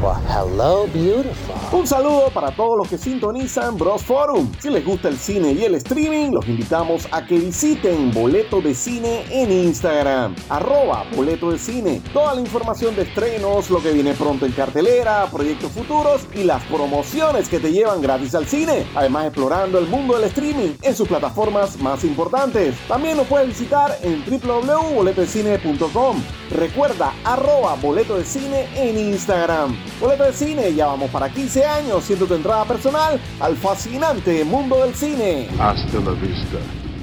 [0.00, 0.29] 吧。
[0.40, 1.54] Hello, beautiful.
[1.72, 4.50] Un saludo para todos los que sintonizan Bros Forum.
[4.58, 8.74] Si les gusta el cine y el streaming, los invitamos a que visiten Boleto de
[8.74, 10.34] Cine en Instagram.
[10.48, 12.02] Arroba Boleto de Cine.
[12.12, 16.64] Toda la información de estrenos, lo que viene pronto en cartelera, proyectos futuros y las
[16.64, 18.86] promociones que te llevan gratis al cine.
[18.94, 22.74] Además, explorando el mundo del streaming en sus plataformas más importantes.
[22.88, 26.16] También nos puedes visitar en www.boletodecine.com.
[26.50, 29.76] Recuerda, arroba Boleto de Cine en Instagram.
[30.00, 34.84] Boleto de Cine, ya vamos para 15 años siendo tu entrada personal al fascinante mundo
[34.84, 35.48] del cine.
[35.58, 36.58] Hasta la vista,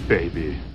[0.07, 0.66] baby.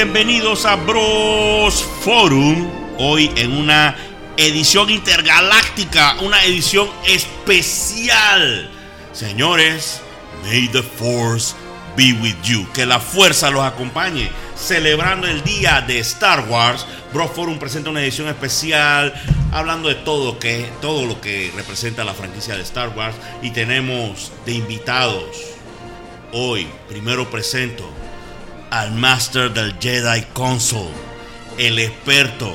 [0.00, 3.96] Bienvenidos a Bros Forum, hoy en una
[4.36, 8.70] edición intergaláctica, una edición especial.
[9.12, 10.00] Señores,
[10.44, 11.56] may the force
[11.96, 14.30] be with you, que la fuerza los acompañe.
[14.54, 19.12] Celebrando el día de Star Wars, Bros Forum presenta una edición especial
[19.50, 24.30] hablando de todo, que, todo lo que representa la franquicia de Star Wars y tenemos
[24.46, 25.38] de invitados.
[26.30, 27.90] Hoy, primero presento
[28.70, 30.88] al Master del Jedi Council,
[31.58, 32.54] el experto.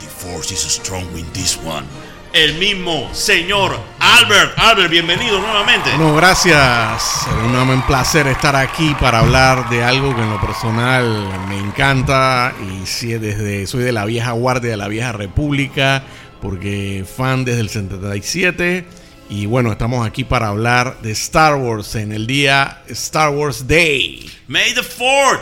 [0.00, 1.86] The Force is strong in this one.
[2.32, 4.58] El mismo señor Albert.
[4.58, 5.90] Albert, bienvenido nuevamente.
[5.96, 7.26] Bueno, gracias.
[7.44, 12.86] Un placer estar aquí para hablar de algo que en lo personal me encanta y
[12.86, 16.04] sí, desde soy de la vieja guardia de la vieja república
[16.40, 19.01] porque fan desde el 77
[19.32, 24.30] y bueno, estamos aquí para hablar de Star Wars en el día Star Wars Day.
[24.46, 25.40] May the Fourth.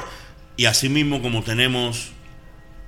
[0.56, 2.10] Y así mismo como tenemos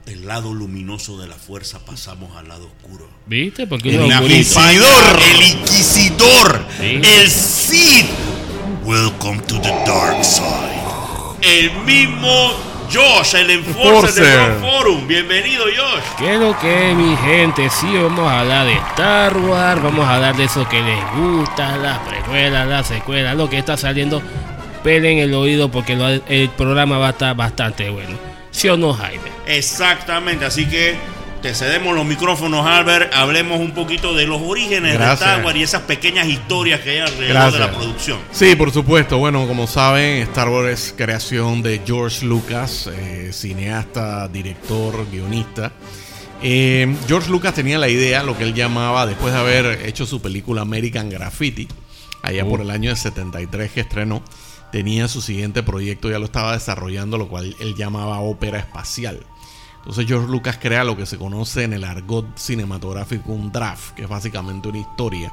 [0.07, 3.11] el lado luminoso de la fuerza, pasamos al lado oscuro.
[3.27, 3.67] ¿Viste?
[3.67, 8.07] Porque el uno inquisidor, el inquisidor, el Sith.
[8.85, 11.43] Welcome to the dark side.
[11.43, 15.07] El mismo Josh, el enforcer del Forum.
[15.07, 16.03] Bienvenido, Josh.
[16.19, 17.69] ¿Qué es lo que mi gente?
[17.71, 21.77] Sí, vamos a hablar de Star Wars, vamos a hablar de eso que les gusta,
[21.77, 24.23] las precuelas, las secuelas, lo que está saliendo.
[24.83, 25.93] Pelen el oído porque
[26.29, 28.19] el programa va a estar bastante bueno.
[28.51, 29.31] ¿Sí o no, Jaime?
[29.47, 30.97] Exactamente, así que
[31.43, 33.13] te cedemos los micrófonos, Albert.
[33.13, 36.99] Hablemos un poquito de los orígenes de Star Wars y esas pequeñas historias que hay
[36.99, 38.19] alrededor de la producción.
[38.31, 39.19] Sí, por supuesto.
[39.19, 45.73] Bueno, como saben, Star Wars es creación de George Lucas, eh, cineasta, director, guionista.
[46.45, 50.23] Eh, George Lucas tenía la idea, lo que él llamaba, después de haber hecho su
[50.23, 51.67] película American Graffiti,
[52.23, 52.63] allá por oh.
[52.63, 54.23] el año de 73 que estrenó,
[54.71, 59.27] tenía su siguiente proyecto, ya lo estaba desarrollando, lo cual él llamaba ópera espacial.
[59.83, 64.03] Entonces George Lucas crea lo que se conoce en el argot cinematográfico un draft, que
[64.03, 65.33] es básicamente una historia,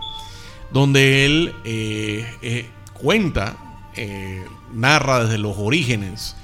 [0.72, 3.56] donde él eh, eh, cuenta,
[3.96, 4.44] eh,
[4.74, 6.36] narra desde los orígenes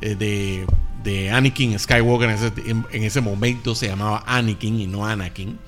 [0.00, 0.66] de,
[1.30, 2.30] Anakin Skywalker,
[2.66, 5.58] en ese momento se llamaba Anakin y no Anakin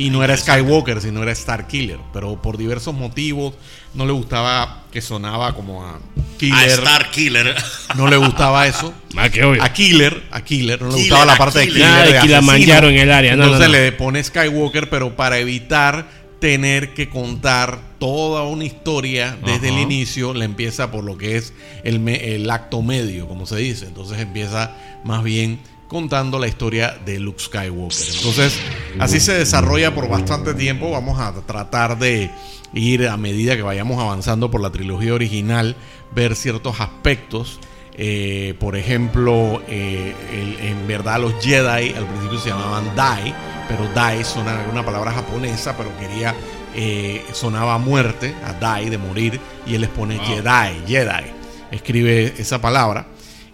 [0.00, 1.98] y no era Skywalker, sino era Star Killer.
[2.10, 3.52] Pero por diversos motivos
[3.92, 6.00] no le gustaba que sonaba como a
[6.38, 6.56] Killer.
[6.56, 7.54] A Star Killer.
[7.96, 8.94] No le gustaba eso.
[9.16, 9.28] Ah,
[9.60, 10.80] a Killer, a Killer.
[10.80, 12.22] No le gustaba la parte de Killer.
[12.22, 13.34] de la mancharon en el área.
[13.34, 16.08] Entonces le pone Skywalker, pero para evitar
[16.38, 21.52] tener que contar toda una historia desde el inicio, le empieza por lo que es
[21.84, 23.86] el, el acto medio, como se dice.
[23.86, 25.58] Entonces empieza más bien
[25.90, 28.06] contando la historia de Luke Skywalker.
[28.14, 28.60] Entonces,
[28.98, 30.90] así se desarrolla por bastante tiempo.
[30.90, 32.30] Vamos a tratar de
[32.74, 35.76] ir a medida que vayamos avanzando por la trilogía original,
[36.14, 37.60] ver ciertos aspectos.
[37.94, 40.14] Eh, por ejemplo, eh,
[40.62, 43.34] en verdad los Jedi al principio se llamaban Dai,
[43.68, 46.34] pero Dai suena una palabra japonesa, pero quería
[46.74, 51.30] eh, sonaba muerte, a Dai de morir, y él les pone Jedi, Jedi.
[51.70, 53.06] Escribe esa palabra.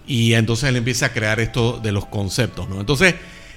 [0.07, 2.79] Y entonces él empieza a crear esto de los conceptos, ¿no?
[2.79, 3.17] Entonces,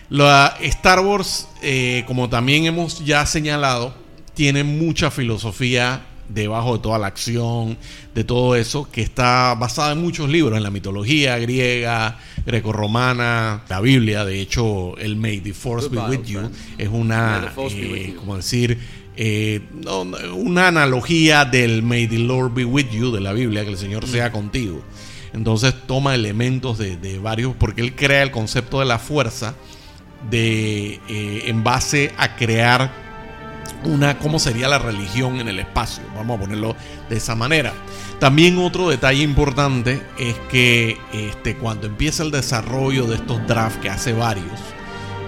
[0.10, 3.94] la Star Wars, eh, como también hemos ya señalado,
[4.34, 7.78] tiene mucha filosofía debajo de toda la acción,
[8.16, 13.82] de todo eso, que está basada en muchos libros, en la mitología griega, grecorromana, la
[13.82, 18.78] Biblia, de hecho, el May the Force be with you, es una, eh, como decir,
[19.16, 20.02] eh, no,
[20.34, 24.08] una analogía del May the Lord be with you de la Biblia, que el Señor
[24.08, 24.82] sea contigo.
[25.34, 29.56] Entonces toma elementos de, de varios, porque él crea el concepto de la fuerza
[30.30, 32.92] de, eh, en base a crear
[33.84, 36.76] una, cómo sería la religión en el espacio, vamos a ponerlo
[37.10, 37.74] de esa manera.
[38.20, 43.90] También otro detalle importante es que este, cuando empieza el desarrollo de estos drafts, que
[43.90, 44.60] hace varios,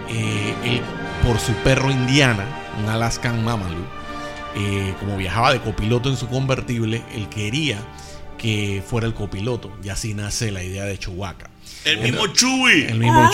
[0.09, 0.81] eh, él,
[1.25, 2.45] por su perro Indiana,
[2.81, 3.85] un Alaskan Mamalu,
[4.55, 7.77] eh, como viajaba de copiloto en su convertible, él quería
[8.37, 11.50] que fuera el copiloto, y así nace la idea de Chewbacca.
[11.85, 12.87] El mismo Chewie.
[12.89, 13.29] El mismo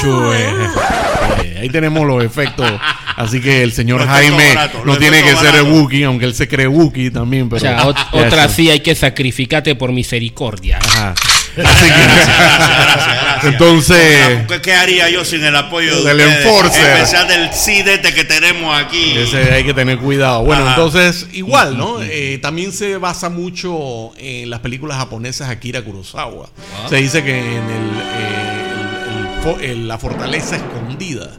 [1.43, 2.69] eh, ahí tenemos los efectos.
[3.15, 4.55] Así que el señor Jaime
[4.85, 5.63] no tiene que efectos ser.
[5.63, 7.49] Wookiee, aunque él se cree Wookiee también.
[7.49, 8.53] Pero O sea, ot- otra eso.
[8.55, 10.79] sí hay que sacrificarte por misericordia.
[10.81, 11.13] Ajá.
[11.65, 13.43] Así que- gracias, gracias.
[13.43, 16.85] Entonces, ¿Qué, qué haría yo sin el apoyo de Del enforcer.
[16.85, 19.17] En especial del CDT que tenemos aquí.
[19.17, 20.43] ese hay que tener cuidado.
[20.43, 20.71] Bueno, Ajá.
[20.75, 22.01] entonces, igual, ¿no?
[22.01, 26.49] Eh, también se basa mucho en las películas japonesas Akira Kurosawa.
[26.89, 31.31] Se dice que en el, eh, el- el- la fortaleza escondida.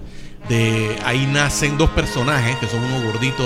[0.48, 3.44] De ahí nacen dos personajes que son uno gordito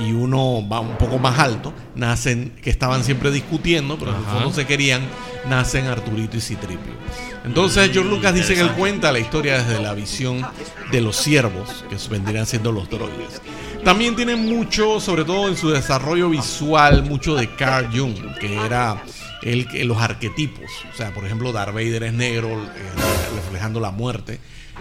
[0.00, 1.72] y uno va un poco más alto.
[1.94, 5.02] Nacen que estaban siempre discutiendo, pero en el fondo se querían.
[5.48, 6.92] Nacen Arturito y Citripio.
[7.44, 10.46] Entonces, George Lucas dice que él cuenta la historia desde la visión
[10.92, 13.40] de los siervos, que vendrían siendo los droides.
[13.84, 19.02] También tiene mucho, sobre todo en su desarrollo visual, mucho de Carl Jung, que era
[19.42, 20.70] el, los arquetipos.
[20.92, 22.68] O sea, por ejemplo, Darth Vader es negro, eh,
[23.34, 24.38] reflejando la muerte.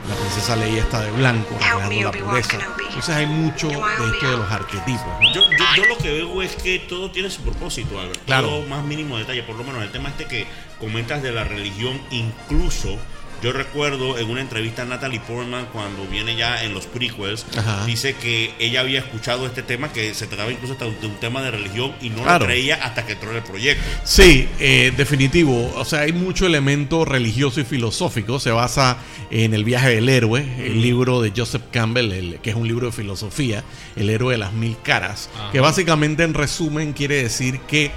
[0.07, 2.57] La princesa Leia está de blanco, la pureza.
[2.87, 5.05] Entonces hay mucho de esto de los arquetipos.
[5.21, 5.33] ¿no?
[5.33, 8.23] Yo, yo, yo lo que veo es que todo tiene su propósito, Albert.
[8.25, 8.47] Claro.
[8.47, 9.43] Todo más mínimo detalle.
[9.43, 10.47] Por lo menos el tema este que
[10.79, 12.97] comentas de la religión, incluso
[13.41, 17.85] yo recuerdo en una entrevista a Natalie Portman cuando viene ya en los prequels, Ajá.
[17.85, 21.41] dice que ella había escuchado este tema, que se trataba incluso hasta de un tema
[21.41, 22.39] de religión y no Claro.
[22.39, 23.83] lo creía hasta que entró en el proyecto.
[24.03, 25.73] Sí, eh, definitivo.
[25.75, 28.39] O sea, hay mucho elemento religioso y filosófico.
[28.39, 28.97] Se basa
[29.31, 32.87] en el viaje del héroe, el libro de Joseph Campbell, el- que es un libro
[32.87, 33.63] de filosofía,
[33.95, 37.91] El héroe de las mil caras, que básicamente en resumen quiere decir que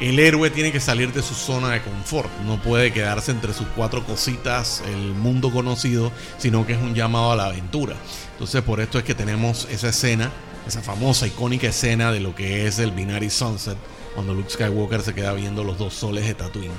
[0.00, 2.30] el héroe tiene que salir de su zona de confort.
[2.44, 7.32] No puede quedarse entre sus cuatro cositas, el mundo conocido, sino que es un llamado
[7.32, 7.96] a la aventura.
[8.32, 10.30] Entonces, por esto es que tenemos esa escena,
[10.66, 13.78] esa famosa, icónica escena de lo que es el Binary Sunset,
[14.14, 16.72] cuando Luke Skywalker se queda viendo los dos soles de Tatooine.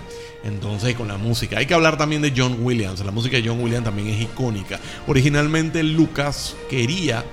[0.44, 1.58] Entonces, con la música.
[1.58, 3.04] Hay que hablar también de John Williams.
[3.04, 4.80] La música de John Williams también es icónica.
[5.08, 7.26] Originalmente Lucas quería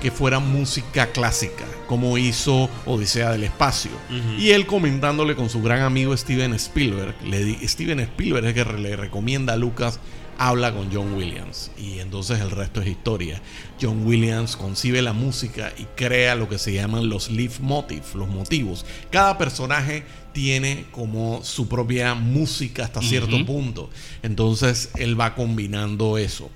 [0.00, 3.90] que fuera música clásica, como hizo Odisea del Espacio.
[4.38, 8.64] Y él comentándole con su gran amigo Steven Spielberg, le di- Steven Spielberg es que
[8.64, 10.00] le recomienda a Lucas
[10.42, 13.42] habla con John Williams y entonces el resto es historia.
[13.78, 18.26] John Williams concibe la música y crea lo que se llaman los leaf motifs, los
[18.26, 18.86] motivos.
[19.10, 23.90] Cada personaje tiene como su propia música hasta cierto punto.
[24.22, 26.48] Entonces él va combinando eso.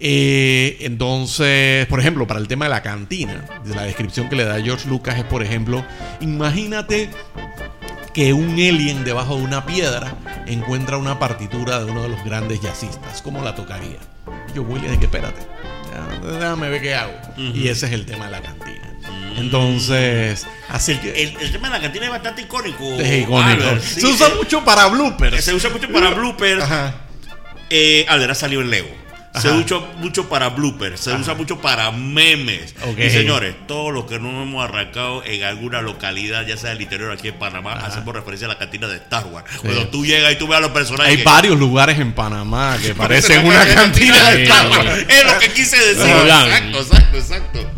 [0.00, 4.44] Eh, entonces, por ejemplo, para el tema de la cantina, de la descripción que le
[4.44, 5.84] da George Lucas es, por ejemplo,
[6.20, 7.10] imagínate
[8.14, 10.16] que un alien debajo de una piedra
[10.46, 13.22] encuentra una partitura de uno de los grandes jazzistas.
[13.22, 13.98] ¿Cómo la tocaría?
[14.54, 15.40] Yo, William, que espérate,
[16.24, 17.12] déjame ver qué hago.
[17.36, 18.78] Y ese es el tema de la cantina.
[19.36, 22.84] Entonces, así que El, el tema de la cantina es bastante icónico.
[22.98, 23.42] es icónico.
[23.42, 25.44] Albert, sí, Se usa eh, mucho para bloopers.
[25.44, 26.62] Se usa mucho para bloopers.
[26.62, 26.94] Ajá.
[27.70, 28.88] Eh, Albert ha salido en Lego.
[29.34, 29.56] Se Ajá.
[29.58, 32.74] usa mucho para bloopers, se usa mucho para memes.
[32.96, 37.12] Y señores, todo lo que no hemos arrancado en alguna localidad, ya sea del interior
[37.12, 39.44] aquí en Panamá, hacemos referencia a la cantina de Star Wars.
[39.60, 41.10] Cuando tú llegas y tú ves a los personajes.
[41.12, 44.42] Hay que- varios lugares en Panamá que parecen una cantina de.
[44.44, 45.04] Star Wars.
[45.08, 46.06] Es lo que quise decir.
[46.10, 47.70] Exacto, exacto, exacto.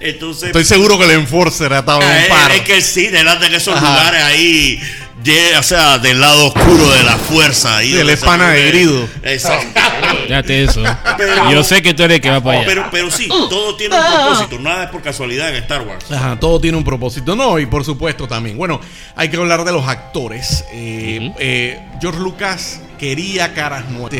[0.00, 2.50] Entonces, Estoy seguro que el Enforcer ha estado en Ah, un par.
[2.52, 3.88] es que sí, delante de esos Ajá.
[3.90, 4.78] lugares ahí,
[5.24, 7.78] de- o sea, del lado oscuro de la fuerza.
[7.78, 9.08] Ahí Sí, donde el se pana de grido.
[9.22, 9.80] Exacto.
[10.26, 10.82] Fíjate eso.
[11.16, 12.66] Pero- Yo sé que tú eres el que va para allá.
[12.66, 16.10] Pero, pero sí, todo tiene un propósito, nada es por casualidad en Star Wars.
[16.12, 17.34] Ajá, todo tiene un propósito.
[17.36, 18.56] No, y por supuesto también.
[18.56, 18.80] Bueno,
[19.16, 20.64] hay que hablar de los actores.
[20.72, 24.10] Eh, eh, George Lucas quería caras nuevas.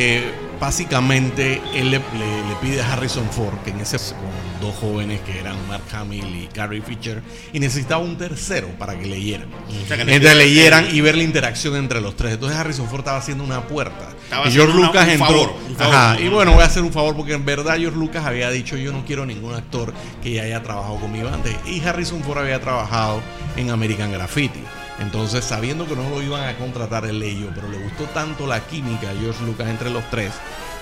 [0.64, 5.20] Básicamente, él le, le- le pide a Harrison Ford, que en ese con dos jóvenes
[5.20, 9.46] que eran Mark Hamill y Carrie Fisher, y necesitaba un tercero para que leyeran.
[9.52, 12.32] O sea, que Entonces necesitaba- leyeran y ver la interacción entre los tres.
[12.32, 14.08] Entonces Harrison Ford estaba haciendo una puerta.
[14.24, 15.26] Estaba y George una- Lucas un entró.
[15.26, 15.94] favor, un favor.
[15.94, 18.78] Ajá, y bueno, voy a hacer un favor porque en verdad George Lucas había dicho
[18.78, 19.92] yo no quiero ningún actor
[20.22, 21.54] que ya haya trabajado conmigo antes.
[21.66, 23.20] Y Harrison Ford había trabajado
[23.56, 24.60] en American Graffiti.
[25.00, 28.60] Entonces, sabiendo que no lo iban a contratar, él leyó, pero le gustó tanto la
[28.60, 30.32] química de George Lucas entre los tres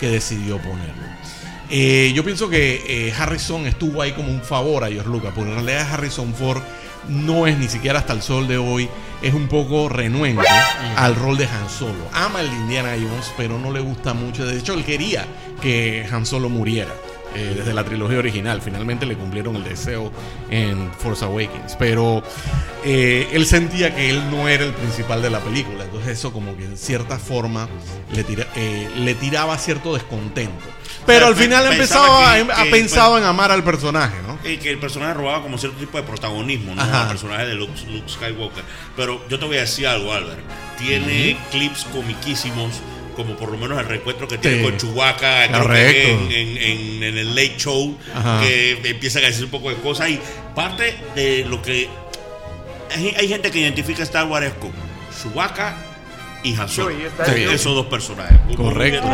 [0.01, 1.03] que decidió ponerlo.
[1.71, 5.51] Eh, yo pienso que eh, Harrison estuvo ahí como un favor a George Lucas, porque
[5.51, 6.61] en realidad Harrison Ford
[7.09, 8.89] no es ni siquiera hasta el sol de hoy,
[9.23, 10.47] es un poco renuente
[10.97, 12.09] al rol de Han Solo.
[12.13, 14.45] Ama el de Indiana Jones, pero no le gusta mucho.
[14.45, 15.25] De hecho, él quería
[15.63, 16.93] que Han Solo muriera.
[17.35, 20.13] eh, desde la trilogía original, finalmente le cumplieron el deseo
[20.51, 22.23] en Force Awakens, pero
[22.85, 26.57] eh, él sentía que él no era el principal de la película, entonces eso como
[26.57, 27.69] que en cierta forma
[28.13, 30.65] le, tira- eh, le tiraba cierto descontento.
[31.07, 34.39] Pero al final empezaba que- a, a que- pensado en amar al personaje, ¿no?
[34.49, 36.83] Y que el personaje robaba como cierto tipo de protagonismo, ¿no?
[37.03, 38.65] El personaje de Luke, Luke Skywalker.
[38.97, 40.41] Pero yo te voy a decir algo, Albert.
[40.79, 42.75] Tiene clips comiquísimos,
[43.17, 47.03] como por lo menos el reencuentro que tiene con Chewbacca creo que en, en- en-
[47.03, 48.41] en el Late Show, Ajá.
[48.41, 50.09] que empiezan a decir un poco de cosas.
[50.11, 50.21] Y
[50.55, 51.89] parte de lo que.
[52.95, 54.71] Hay, hay gente que identifica a Star Wars con
[55.23, 55.75] Chewbacca
[56.43, 56.91] y Han Solo.
[56.91, 57.43] Sí.
[57.43, 58.37] Esos dos personajes.
[58.57, 59.09] Correcto.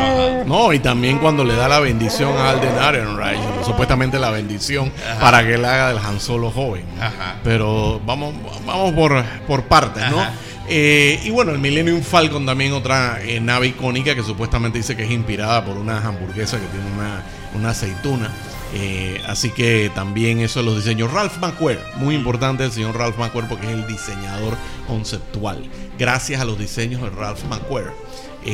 [0.46, 5.20] No, y también cuando le da la bendición a Alden Ehrenreich, supuestamente la bendición Ajá.
[5.20, 6.84] para que él haga del Han Solo joven.
[6.96, 7.02] ¿no?
[7.02, 7.36] Ajá.
[7.44, 10.24] Pero vamos, vamos por, por partes, ¿no?
[10.70, 15.04] Eh, y bueno, el Millennium Falcon también otra eh, nave icónica que supuestamente dice que
[15.04, 17.22] es inspirada por una hamburguesa que tiene una,
[17.54, 18.30] una aceituna.
[18.74, 21.12] Eh, así que también eso los diseños.
[21.12, 24.56] Ralph McQuarrie, muy importante el señor Ralph McQuarrie porque es el diseñador
[24.86, 25.62] conceptual.
[25.98, 27.92] Gracias a los diseños de Ralph McQuarrie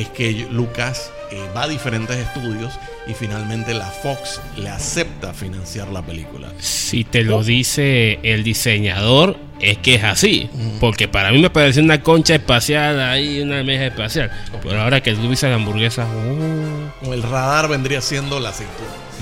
[0.01, 2.73] es que Lucas eh, va a diferentes estudios
[3.07, 6.51] y finalmente la Fox le acepta financiar la película.
[6.59, 10.49] Si te lo dice el diseñador, es que es así.
[10.79, 14.31] Porque para mí me pareció una concha espacial ahí, una mesa espacial.
[14.61, 18.53] Pero ahora que tú dices hamburguesas, oh, Con el radar vendría siendo la.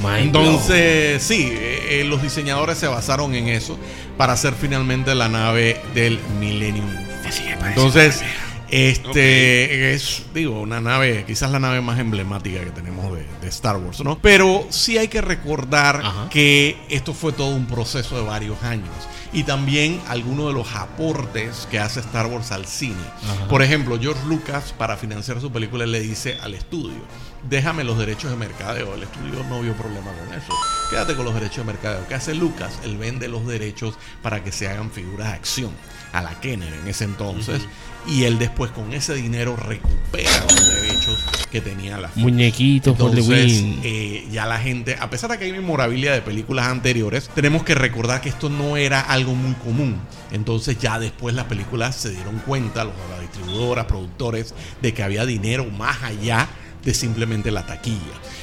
[0.01, 3.77] Mind Entonces, sí, eh, eh, los diseñadores se basaron en eso
[4.17, 6.89] para hacer finalmente la nave del Millennium.
[7.67, 8.21] Entonces,
[8.73, 13.77] este es, digo, una nave, quizás la nave más emblemática que tenemos de, de Star
[13.77, 14.17] Wars, ¿no?
[14.19, 16.29] Pero sí hay que recordar Ajá.
[16.29, 18.89] que esto fue todo un proceso de varios años.
[19.31, 22.95] Y también algunos de los aportes que hace Star Wars al cine.
[23.23, 23.47] Ajá.
[23.47, 27.01] Por ejemplo, George Lucas, para financiar su película, le dice al estudio:
[27.49, 28.93] Déjame los derechos de mercadeo.
[28.95, 30.53] El estudio no vio problema con eso.
[30.89, 32.07] Quédate con los derechos de mercadeo.
[32.07, 32.79] ¿Qué hace Lucas?
[32.83, 35.71] Él vende los derechos para que se hagan figuras de acción
[36.13, 37.61] a la Kenner en ese entonces.
[38.05, 42.17] Y él después con ese dinero recupera los derechos que tenía la Fox.
[42.17, 43.79] muñequitos, Entonces, Halloween.
[43.83, 47.75] eh, ya la gente, a pesar de que hay memorabilia de películas anteriores, tenemos que
[47.75, 50.01] recordar que esto no era algo muy común.
[50.31, 55.25] Entonces, ya después las películas se dieron cuenta, los, las distribuidoras, productores, de que había
[55.25, 56.49] dinero más allá
[56.83, 57.97] de simplemente la taquilla.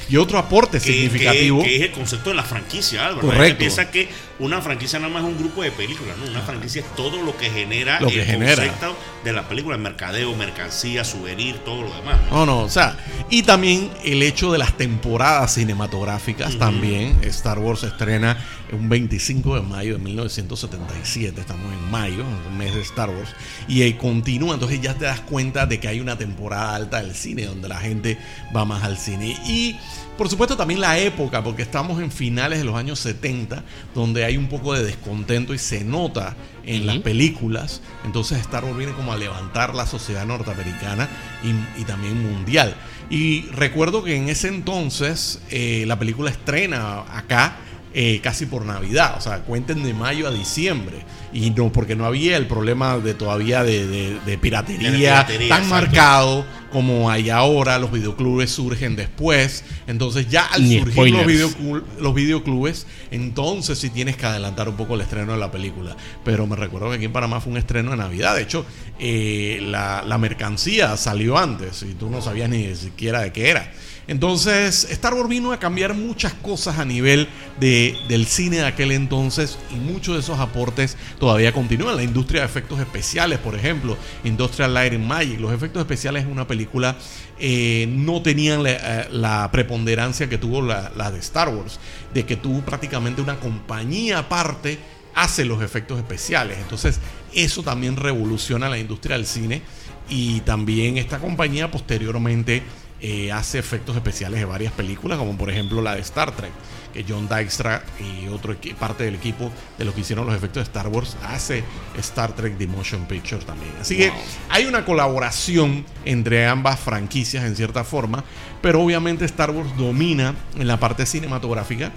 [0.09, 1.61] Y otro aporte que, significativo.
[1.63, 3.27] que- que es el concepto de la franquicia, Álvaro.
[3.27, 3.59] Correcto.
[3.59, 6.25] piensa que una franquicia nada más es un grupo de películas, ¿no?
[6.31, 8.55] Una franquicia es todo lo que genera Lo que el genera.
[8.55, 12.17] concepto de la película, el mercadeo, mercancía, souvenir, todo lo demás.
[12.29, 12.45] No, ¿no?
[12.45, 12.97] no, o sea,
[13.29, 17.19] y también el hecho de las temporadas cinematográficas también.
[17.23, 18.37] Star Wars estrena
[18.73, 23.29] un 25 de mayo de 1977, estamos en mayo, en el mes de Star Wars,
[23.67, 27.45] y continúa, entonces ya te das cuenta de que hay una temporada alta del cine
[27.45, 28.17] donde la gente
[28.55, 29.37] va más al cine.
[29.45, 29.77] Y
[30.17, 33.63] por supuesto también la época, porque estamos en finales de los años 70,
[33.95, 37.81] donde hay un poco de descontento y se nota en las películas.
[38.05, 41.09] Entonces Star Wars viene como a levantar la sociedad norteamericana
[41.43, 42.75] y, y también mundial.
[43.09, 47.57] Y recuerdo que en ese entonces eh, la película estrena acá
[47.93, 50.97] eh, casi por Navidad, o sea, cuenten de mayo a diciembre.
[51.33, 55.49] Y no, porque no había el problema de todavía de, de- de piratería, De piratería,
[55.49, 55.85] tan exacto.
[55.87, 57.79] marcado como hay ahora.
[57.79, 59.63] Los videoclubes surgen después.
[59.87, 61.57] Entonces, ya al Ni surgir los, spoilers.
[61.57, 65.95] videoclu- los videoclubes, entonces sí tienes que adelantar un poco el estreno de la película.
[66.25, 68.35] Pero me recuerdo que aquí en Panamá fue un estreno de Navidad.
[68.35, 68.65] De hecho,
[68.99, 73.71] eh, la, la mercancía salió antes y tú no sabías ni siquiera de qué era.
[74.11, 77.29] Entonces, Star Wars vino a cambiar muchas cosas a nivel
[77.61, 81.95] de, del cine de aquel entonces y muchos de esos aportes todavía continúan.
[81.95, 86.31] La industria de efectos especiales, por ejemplo, Industrial Light and Magic, los efectos especiales en
[86.31, 86.97] una película
[87.39, 91.79] eh, no tenían la, eh, la preponderancia que tuvo la de Star Wars,
[92.13, 94.77] de que tuvo prácticamente una compañía aparte
[95.15, 96.57] hace los efectos especiales.
[96.57, 96.99] Entonces,
[97.33, 99.61] eso también revoluciona la industria del cine
[100.09, 102.61] y también esta compañía posteriormente
[103.01, 106.51] eh, hace efectos especiales de varias películas, como por ejemplo la de Star Trek,
[106.93, 110.65] que John Dykstra y otro parte del equipo de los que hicieron los efectos de
[110.65, 111.63] Star Wars hace
[111.97, 113.71] Star Trek The Motion Picture también.
[113.81, 114.11] Así que
[114.49, 118.23] hay una colaboración entre ambas franquicias en cierta forma,
[118.61, 121.91] pero obviamente Star Wars domina en la parte cinematográfica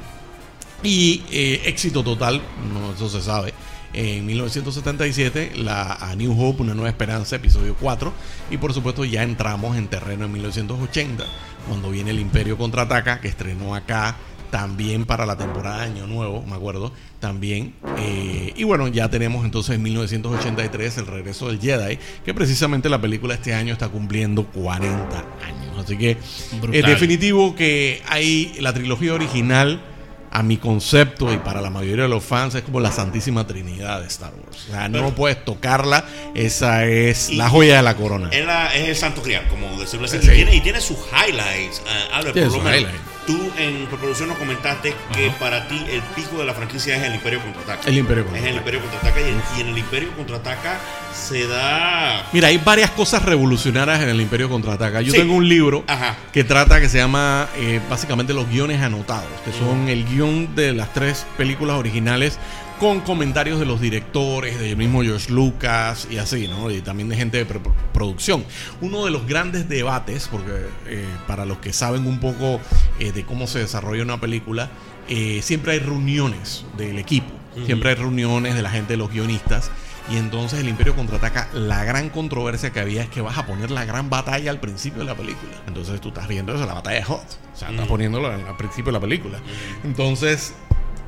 [0.83, 2.41] y eh, éxito total,
[2.73, 3.53] no, eso se sabe.
[3.95, 8.13] En 1977, la A New Hope, Una Nueva Esperanza, episodio 4.
[8.51, 11.25] Y por supuesto, ya entramos en terreno en 1980,
[11.69, 14.17] cuando viene el Imperio contraataca, que estrenó acá
[14.51, 17.75] también para la temporada de Año Nuevo, me acuerdo, también.
[17.99, 23.01] Eh, y bueno, ya tenemos entonces en 1983 el regreso del Jedi, que precisamente la
[23.01, 25.79] película este año está cumpliendo 40 años.
[25.79, 26.17] Así que
[26.61, 26.75] Brutal.
[26.75, 29.81] es definitivo que hay la trilogía original
[30.35, 34.01] a mi concepto y para la mayoría de los fans es como la Santísima Trinidad
[34.01, 34.67] de Star Wars.
[34.69, 38.31] O sea, no puedes tocarla, esa es Y- la joya de la corona.
[38.33, 40.19] Es, la- es el santo criar, como decirlo así.
[40.21, 40.27] Sí.
[40.27, 41.79] Y, tiene, y tiene sus highlights.
[41.87, 42.81] eh, Albert, Tiene por lo sus menos.
[42.91, 43.14] highlights.
[43.27, 47.15] Tú en preproducción nos comentaste que para ti el pico de la franquicia es el
[47.15, 47.89] Imperio Contraataca.
[47.89, 48.51] El Imperio Es Contraataca.
[48.51, 50.79] el Imperio Contraataca y, en- y en el Imperio Contraataca
[51.15, 52.27] se da...
[52.35, 55.01] Mira, hay varias cosas revolucionarias en el Imperio Contraataca.
[55.01, 55.19] Yo Sí.
[55.19, 56.17] tengo un libro Ajá.
[56.33, 60.73] que trata, que se llama eh, básicamente los guiones anotados, que son el guion de
[60.75, 62.39] las tres películas originales
[62.79, 66.71] con comentarios de los directores, del mismo George Lucas y así, ¿no?
[66.71, 67.61] Y también de gente de
[67.93, 68.45] producción.
[68.81, 72.61] Uno de los grandes debates, porque eh, para los que saben un poco
[72.99, 74.71] eh, de cómo se desarrolla una película,
[75.09, 77.33] eh, siempre hay reuniones del equipo,
[77.67, 79.71] siempre hay reuniones de la gente, de los guionistas.
[80.11, 81.49] Y entonces el Imperio contraataca.
[81.55, 84.99] La gran controversia que había es que vas a poner la gran batalla al principio
[84.99, 85.53] de la película.
[85.67, 87.25] Entonces tú estás viendo eso, la batalla de Hot.
[87.55, 89.39] O sea, estás poniéndolo al al principio de la película.
[89.83, 90.55] Entonces,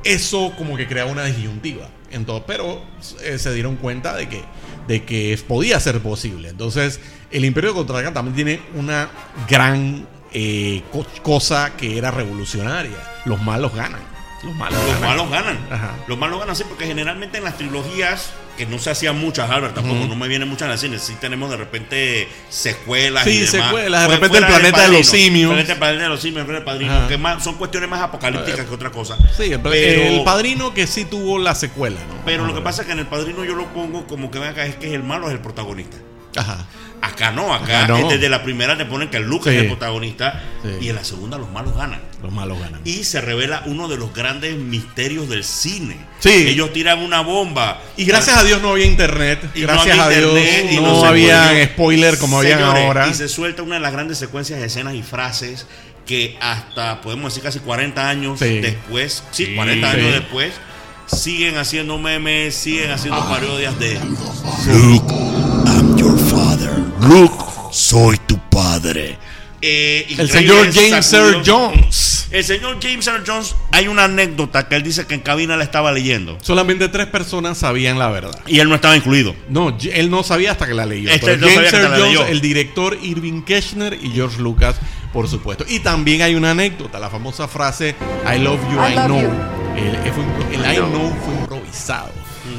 [0.03, 1.89] eso como que crea una disyuntiva.
[2.11, 2.81] Entonces, pero
[3.23, 4.43] eh, se dieron cuenta de que,
[4.87, 6.49] de que podía ser posible.
[6.49, 6.99] Entonces,
[7.31, 9.09] el Imperio contraataca también tiene una
[9.49, 12.95] gran eh, co- cosa que era revolucionaria.
[13.25, 13.99] Los malos ganan.
[14.43, 15.01] Los malos Los ganan.
[15.09, 15.57] malos ganan.
[15.71, 15.95] Ajá.
[16.07, 19.75] Los malos ganan, sí, porque generalmente en las trilogías, que no se hacían muchas, Albert,
[19.75, 20.99] tampoco no me vienen muchas en el cine.
[20.99, 23.23] Sí tenemos de repente secuelas.
[23.23, 23.51] Sí, y demás.
[23.51, 25.51] secuelas, de repente el fuera planeta de los simios.
[25.57, 28.65] El planeta de los simios, el planeta del padrino, que más, son cuestiones más apocalípticas
[28.65, 29.17] que otra cosa.
[29.35, 32.25] Sí, el, Pero- el padrino que sí tuvo la secuela, ¿no?
[32.25, 34.49] Pero lo que pasa es que en el padrino yo lo pongo como que ven
[34.49, 35.97] acá, es que el malo es el protagonista.
[36.35, 36.65] Ajá.
[37.01, 37.97] Acá no, acá Acá no.
[37.97, 39.55] es desde la primera te ponen que el Luke Sí.
[39.55, 40.85] es el protagonista Sí.
[40.85, 42.01] y en la segunda los malos ganan.
[42.23, 42.81] Los malos ganan.
[42.85, 45.97] Y se revela uno de los grandes misterios del cine.
[46.19, 46.29] Sí.
[46.47, 47.79] Ellos tiran una bomba.
[47.95, 49.39] Y gracias a Dios no había internet.
[49.53, 53.07] Y no gracias había a Dios y no, no había spoiler como Señores, ahora.
[53.07, 55.67] Y se suelta una de las grandes secuencias de escenas y frases
[56.07, 58.59] que hasta, podemos decir, casi 40 años Sí.
[58.59, 59.55] después, sí, Sí.
[59.55, 59.97] 40 Sí.
[59.99, 60.53] años después,
[61.05, 63.99] siguen haciendo memes, siguen haciendo parodias de
[64.73, 65.13] Luke.
[67.01, 69.17] Luke, soy tu padre.
[69.61, 71.47] eh, El señor James Earl sacudidos.
[71.47, 72.27] Jones.
[72.31, 75.63] El señor James Earl Jones, hay una anécdota que él dice que en cabina la
[75.63, 78.37] estaba leyendo Solamente tres personas sabían la verdad.
[78.47, 79.33] y él no estaba incluido.
[79.49, 81.09] No, él no sabía hasta que la leyó.
[81.09, 82.25] Este Pero no James la Jones, leyó.
[82.27, 84.75] el director Irving Kirchner y George Lucas,
[85.13, 85.65] por supuesto.
[85.67, 89.21] Y también hay una anécdota, la famosa frase I love you, I, I love know.
[89.21, 89.29] you.
[89.77, 89.95] El
[90.73, 92.11] I know fue improvisado.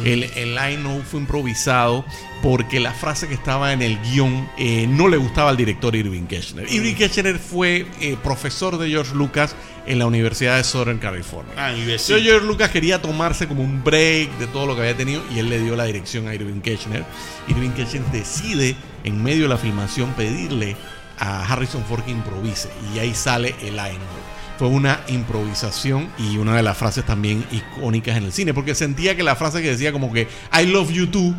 [0.04, 2.04] El, el know fue improvisado
[2.42, 6.26] porque la frase que estaba en el guion eh, no le gustaba al director Irving
[6.26, 6.70] Kirchner.
[6.70, 9.56] Irving Kirchner fue eh, profesor de George Lucas
[9.86, 11.52] en la Universidad de Southern California.
[11.56, 12.22] Ah, y Entonces, sí.
[12.22, 15.48] George Lucas quería tomarse como un break de todo lo que había tenido y él
[15.48, 17.04] le dio la dirección a Irving Kirchner.
[17.48, 20.76] Irving Kirchner decide en medio de la filmación pedirle
[21.18, 24.27] a Harrison Ford que improvise y ahí sale el Know.
[24.58, 29.16] Fue una improvisación y una de las frases también icónicas en el cine porque sentía
[29.16, 31.34] que la frase que decía como que I love you too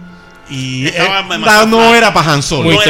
[0.49, 2.71] y Estaba eh, no, era para Han Solo.
[2.71, 2.81] No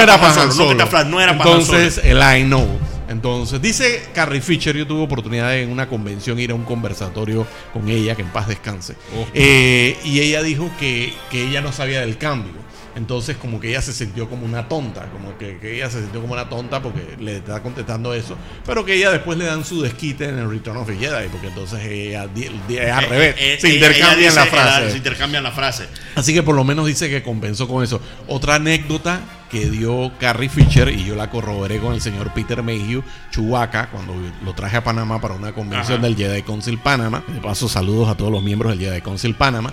[0.00, 0.66] era para, no Han Solo.
[0.66, 2.78] que está flat, no era para Han Entonces, el I know.
[3.10, 7.46] Entonces, dice Carrie Fisher, yo tuve oportunidad de en una convención ir a un conversatorio
[7.72, 8.94] con ella, que en paz descanse.
[9.16, 9.26] Oh.
[9.34, 12.52] Eh, y ella dijo que, que ella no sabía del cambio.
[12.96, 16.20] Entonces, como que ella se sintió como una tonta, como que, que ella se sintió
[16.20, 19.80] como una tonta porque le está contestando eso, pero que ella después le dan su
[19.80, 23.58] desquite en el Return of the Jedi, porque entonces ella, es al Eh, revés, eh,
[23.60, 24.90] se ella- intercambian ella dice, la eh, frase.
[24.90, 25.86] Se intercambian la frase.
[26.16, 28.00] Así que por lo menos dice que compensó con eso.
[28.26, 29.20] Otra anécdota
[29.50, 34.14] que dio Carrie Fisher, y yo la corroboré con el señor Peter Mayhew, Chewbacca, cuando
[34.44, 36.06] lo traje a Panamá para una convención Ajá.
[36.06, 37.24] del Jedi Council Panamá.
[37.26, 39.72] De paso, saludos a todos los miembros del Jedi Council Panamá.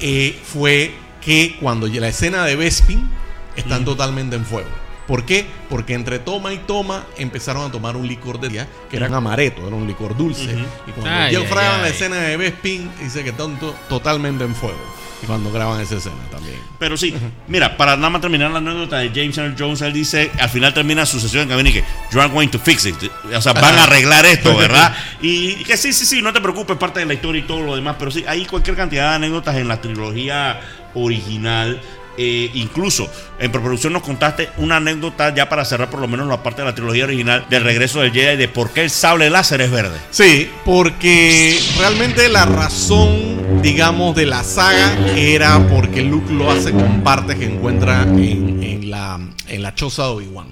[0.00, 3.08] eh, fue que cuando la escena de Bespin
[3.56, 4.68] están totalmente en fuego.
[5.06, 5.46] ¿Por qué?
[5.68, 9.66] Porque entre toma y toma empezaron a tomar un licor de día que era amaretto,
[9.66, 10.44] era un licor dulce.
[10.86, 14.78] Y cuando graban la escena de Bespin, dice que están to- totalmente en fuego.
[15.26, 16.56] Cuando graban esa escena también.
[16.78, 17.14] Pero sí,
[17.46, 20.74] mira, para nada más terminar la anécdota de James Earl Jones, él dice, al final
[20.74, 22.96] termina su sesión en cabina y que, you are going to fix it.
[23.34, 24.94] O sea, van a arreglar esto, ¿verdad?
[25.20, 27.76] Y que sí, sí, sí, no te preocupes, parte de la historia y todo lo
[27.76, 30.60] demás, pero sí, hay cualquier cantidad de anécdotas en la trilogía
[30.94, 31.80] original.
[32.18, 36.42] Eh, incluso en preproducción nos contaste una anécdota ya para cerrar por lo menos la
[36.42, 39.62] parte de la trilogía original del regreso del Jedi de por qué el sable láser
[39.62, 39.98] es verde.
[40.10, 47.02] Sí, porque realmente la razón, digamos, de la saga era porque Luke lo hace con
[47.02, 50.48] partes que encuentra en, en la, en la choza de Obi-Wan.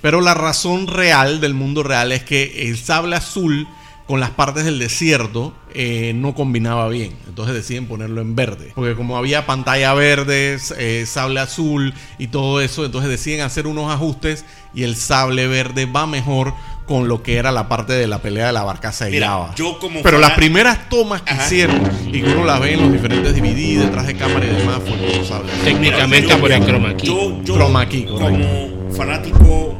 [0.00, 3.66] Pero la razón real del mundo real es que el sable azul
[4.10, 7.16] con las partes del desierto eh, no combinaba bien.
[7.28, 8.72] Entonces deciden ponerlo en verde.
[8.74, 13.88] Porque como había pantalla verde, eh, sable azul y todo eso, entonces deciden hacer unos
[13.88, 14.44] ajustes
[14.74, 16.54] y el sable verde va mejor
[16.88, 19.78] con lo que era la parte de la pelea de la barcaza de Mira, yo
[19.78, 21.46] como Pero las primeras tomas que Ajá.
[21.46, 24.80] hicieron y que uno las ve en los diferentes DVD, detrás de cámara y demás,
[24.84, 25.54] fue con sables.
[25.62, 27.06] Técnicamente por el chroma key.
[27.06, 28.26] Yo, yo Chroma key, correcto.
[28.26, 29.74] como fanático,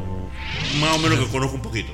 [0.81, 1.90] más o menos que conozco un poquito.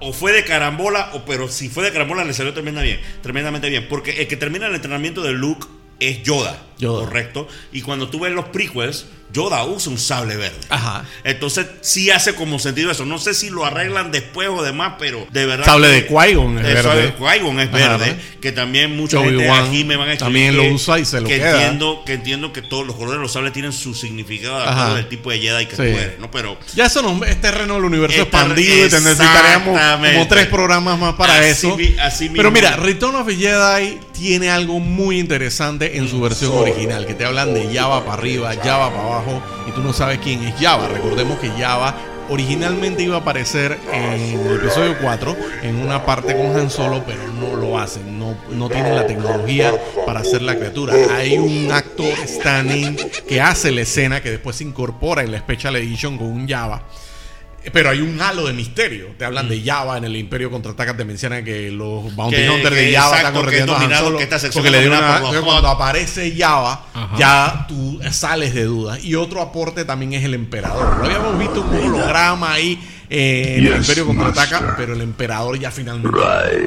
[0.00, 3.70] O fue de carambola, o pero si fue de carambola le salió tremenda bien, tremendamente
[3.70, 3.86] bien.
[3.88, 5.66] Porque el que termina el entrenamiento de Luke
[6.00, 7.04] es Yoda, Yoda.
[7.06, 7.48] correcto.
[7.72, 10.58] Y cuando tú ves los prequels, Yoda usa un sable verde.
[10.68, 11.04] Ajá.
[11.24, 13.04] Entonces sí hace como sentido eso.
[13.04, 15.64] No sé si lo arreglan después o demás, pero de verdad.
[15.64, 17.02] Sable de Qui-Gon es El sable verde.
[17.12, 18.16] de Qui-Gon es verde.
[18.40, 21.38] Que también mucha gente aquí me van a también lo usa y se lo que
[21.38, 21.62] queda.
[21.62, 24.94] Entiendo, que entiendo que todos los colores de los sables tienen su significado de acuerdo
[24.96, 25.76] al tipo de Jedi que Sí.
[25.76, 26.30] tú eres, ¿no?
[26.30, 29.80] Pero Ya eso no, es terreno del universo Esta- expandido y te necesitaríamos
[30.12, 31.76] como tres programas más para Así eso.
[31.76, 32.68] mi- así Pero mismo.
[32.68, 37.24] mira, Return of the Jedi tiene algo muy interesante en su versión original, que te
[37.24, 40.88] hablan de Java para arriba, Java para abajo, y tú no sabes quién es Java.
[40.88, 41.94] Recordemos que Java
[42.28, 47.20] originalmente iba a aparecer en el episodio 4 en una parte con Han Solo, pero
[47.40, 49.72] no lo hacen, no, no tienen la tecnología
[50.06, 50.94] para hacer la criatura.
[51.14, 52.96] Hay un actor stand-in
[53.28, 56.82] que hace la escena que después se incorpora en la Special Edition con un Java.
[57.72, 59.08] Pero hay un halo de misterio.
[59.18, 60.96] Te hablan de Java en el Imperio Contraataca.
[60.96, 62.38] Te mencionan que los Bounty Mm.
[62.40, 64.38] Que- Hunters que de Java exacto, están que es corriendo a Han Solo que esta
[64.38, 67.16] sección le una- por los Cuando aparece Java, Ajá.
[67.18, 68.98] ya tú sales de duda.
[69.00, 70.98] Y otro aporte también es el emperador.
[70.98, 72.78] Lo habíamos visto un holograma ahí
[73.10, 74.74] eh, el Yes, Imperio Contraataca, master.
[74.76, 76.18] pero el emperador ya finalmente.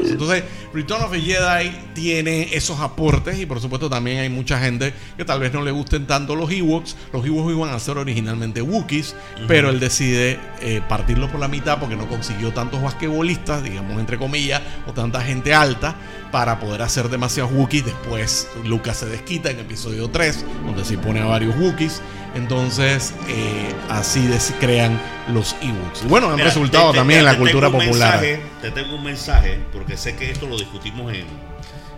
[0.10, 4.94] Entonces, Return of the Jedi tiene esos aportes y por supuesto también hay mucha gente
[5.18, 6.96] que tal vez no le gusten tanto los Ewoks.
[7.14, 9.16] Los Ewoks iban a ser originalmente Wookiees,
[9.48, 14.18] pero él decide eh, partirlo por la mitad porque no consiguió tantos basquetbolistas, digamos entre
[14.18, 15.96] comillas, o tanta gente alta
[16.32, 17.86] para poder hacer demasiados Wookiees.
[17.86, 22.02] Después Lucas se desquita en episodio 3, donde se pone a varios Wookiees.
[22.36, 24.28] Entonces, eh, así
[24.60, 25.00] crean
[25.34, 26.04] los Ewoks.
[26.04, 28.22] Y bueno, han Mira, resultado te- te- también en la cultura popular.
[28.22, 31.26] mensaje, te tengo un mensaje, porque sé que esto lo discutimos en,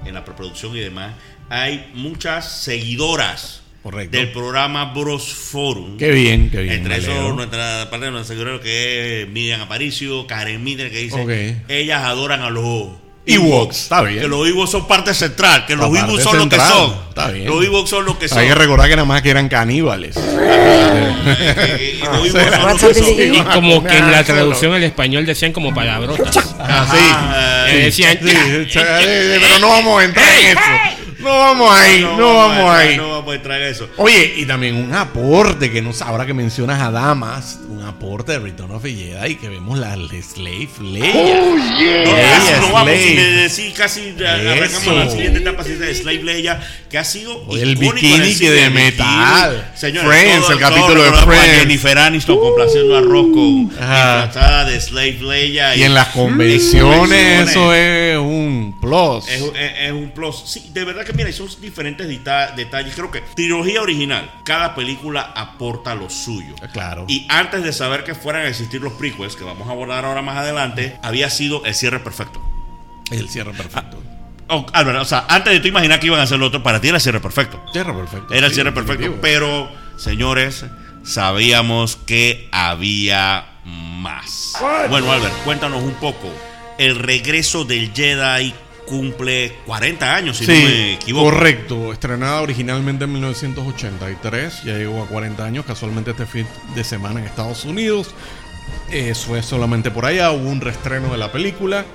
[0.05, 1.13] en la preproducción y demás.
[1.49, 4.17] Hay muchas seguidoras Correcto.
[4.17, 5.97] del programa Bros Forum.
[5.97, 6.75] Qué bien, qué bien.
[6.75, 11.63] Entre eso, nuestra parte de nuestra seguidora que es Miriam Aparicio, Karen Miller, que dice,
[11.67, 12.91] ellas adoran a los
[13.35, 14.21] Ewoks, está bien.
[14.21, 16.95] Que los Ewoks son parte central, que los Ewoks son lo que son.
[17.09, 17.45] está bien.
[17.47, 18.39] Los Ewoks son lo que son.
[18.39, 20.15] Hay que recordar que nada más que eran caníbales.
[23.35, 26.37] Y como que en la traducción al español decían como palabrotas.
[26.59, 27.75] Ah, Ajá, sí.
[27.75, 28.31] Eh, decían, sí,
[28.71, 30.59] pero no vamos a entrar en eso.
[31.19, 32.97] No vamos ahí, no, vamos ahí.
[33.33, 33.89] Entrar en eso.
[33.97, 38.39] Oye, y también un aporte que no ahora que mencionas a damas, un aporte de
[38.39, 41.11] Return of the Jedi que vemos la Slave Leia.
[41.15, 42.03] Oh, No, yeah.
[42.03, 43.03] casi Leia, no vamos, Slave.
[43.07, 47.63] si le decís casi arrancamos la siguiente etapa de Slave Leia, que ha sido Oye,
[47.63, 49.71] el bikini que de metal.
[49.75, 51.59] Señores, Friends, todo- el todo capítulo de Friends.
[51.59, 53.69] Jennifer Aniston complaciendo a Rocco
[54.65, 57.49] de Slave Leia Y en las convenciones convenciones.
[57.51, 59.27] eso es un plus.
[59.29, 60.43] Es, un- es- es un plus.
[60.45, 62.93] Sí, de verdad que mira, son diferentes deta- detalles.
[62.95, 66.55] Creo que trilogía original, cada película aporta lo suyo.
[66.73, 67.05] Claro.
[67.07, 70.21] Y antes de saber que fueran a existir los prequels, que vamos a abordar ahora
[70.21, 72.41] más adelante, había sido el cierre perfecto.
[73.11, 74.01] el cierre perfecto.
[74.51, 76.81] Oh, Álvaro, o sea, antes de tú imaginar que iban a hacer lo otro, para
[76.81, 77.63] ti era el cierre perfecto.
[77.71, 78.33] Cierre perfecto.
[78.33, 79.03] Era el sí, cierre perfecto.
[79.03, 79.21] definitivo.
[79.21, 80.65] Pero, señores,
[81.03, 84.57] sabíamos que había más.
[84.89, 86.33] Bueno, Albert, cuéntanos un poco.
[86.79, 88.53] El regreso del Jedi
[88.89, 91.29] cumple 40 años, si no me equivoco.
[91.29, 97.19] Correcto, estrenada originalmente en 1983, ya llegó a 40 años, casualmente este fin de semana
[97.19, 98.15] en Estados Unidos.
[98.91, 101.85] Eso es solamente por allá, hubo un reestreno de la película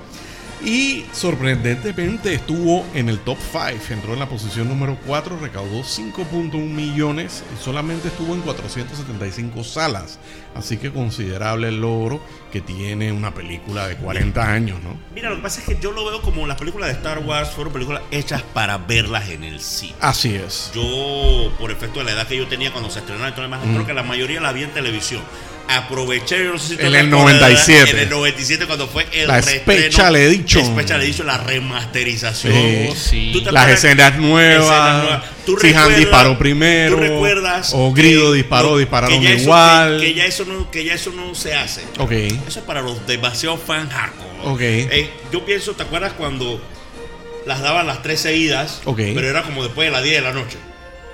[0.63, 6.53] y sorprendentemente estuvo en el top 5, entró en la posición número 4, recaudó 5.1
[6.69, 10.17] millones y solamente estuvo en 475 salas,
[10.55, 14.97] así que considerable el logro que tiene una película de 40 años, ¿no?
[15.13, 17.49] Mira, lo que pasa es que yo lo veo como las películas de Star Wars
[17.49, 19.95] fueron películas hechas para verlas en el cine.
[19.99, 20.71] Así es.
[20.73, 23.73] Yo, por efecto de la edad que yo tenía cuando se estrenaron lo demás, Mm.
[23.73, 25.21] creo que la mayoría la vi en televisión.
[25.67, 27.89] Aproveché, yo no sé si tú En el acuerdas, 97.
[27.91, 30.63] En el 97 cuando fue el La Special Edition.
[30.65, 32.53] Special Edition, la remasterización.
[32.89, 33.31] Oh, sí.
[33.33, 34.63] ¿Tú te Las escenas nuevas.
[34.63, 35.23] Escenas nuevas.
[35.45, 36.95] ¿Tú Si Han disparó primero.
[36.95, 37.71] ¿Tú recuerdas?
[37.73, 39.99] O Grido que- disparó, no, dispararon que eso- igual.
[39.99, 41.81] que, que ya eso no, que ya eso no se hace.
[41.97, 42.11] Ok.
[42.11, 44.29] Eso es para los demasiado fan hardcore.
[44.43, 44.61] Ok.
[44.61, 46.61] Eh, yo pienso, ¿te acuerdas cuando
[47.47, 48.81] las daban las tres seguidas?
[48.85, 48.97] Ok.
[49.15, 50.57] Pero era como después de las 10 de la noche.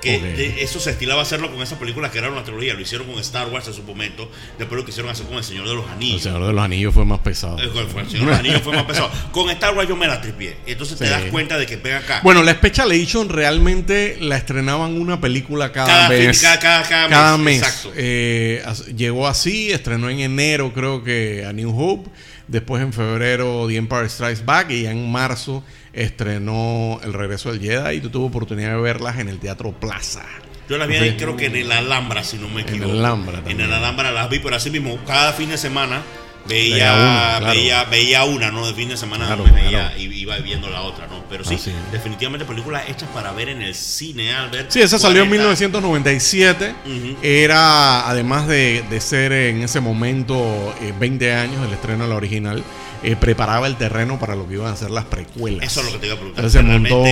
[0.02, 0.24] Que Ok.
[0.24, 2.74] de- eso se estilaba hacerlo con esas películas que eran una trilogía.
[2.74, 4.30] Lo hicieron con Star Wars en su momento.
[4.58, 6.22] Después lo quisieron hacer con El Señor de los El Anillos.
[6.24, 7.60] Señor de los Anillos fue más pesado.
[7.60, 9.12] Eh, El Señor de los Anillos fue más pesado.
[9.32, 10.58] Con Star Wars yo me la tripié.
[10.66, 12.22] Entonces te das cuenta de que ven acá.
[12.24, 16.42] Bueno, la Special Edition realmente la estrenaban una película cada, Cada fin- mes.
[16.42, 17.58] cada- cada- cada Cada mes, mes.
[17.60, 17.92] exacto.
[17.96, 18.64] Eh,
[18.96, 22.10] llegó así, estrenó en enero creo que a New Hope.
[22.48, 27.62] Después en febrero The Empire Strikes Back y ya en marzo estrenó El Regreso del
[27.62, 30.23] Jedi y tú tuve oportunidad de verlas en el Teatro Plaza.
[30.69, 31.04] Yo las vi Sí.
[31.04, 32.91] ahí, creo que en el Alhambra, si no me En equivoco.
[32.93, 33.62] el Alhambra En también.
[33.62, 36.01] el Alhambra las vi, pero así mismo, cada fin de semana
[36.47, 37.45] Veía una, claro.
[37.54, 38.65] veía, veía una, ¿no?
[38.65, 39.97] De fin de semana Claro, me veía claro.
[39.99, 41.23] y iba viendo la otra, ¿no?
[41.30, 44.71] Pero sí, Así definitivamente películas hechas para ver en el cine, Albert.
[44.71, 45.49] Sí, esa salió en 40.
[45.86, 46.73] 1997.
[46.84, 47.17] Ujú.
[47.21, 52.15] Era, además de, de ser en ese momento eh, 20 años del estreno de la
[52.15, 52.63] original,
[53.04, 55.66] eh, preparaba el terreno para lo que iban a ser las precuelas.
[55.66, 56.46] Eso es lo que te iba a preguntar.
[56.46, 57.04] Entonces montó...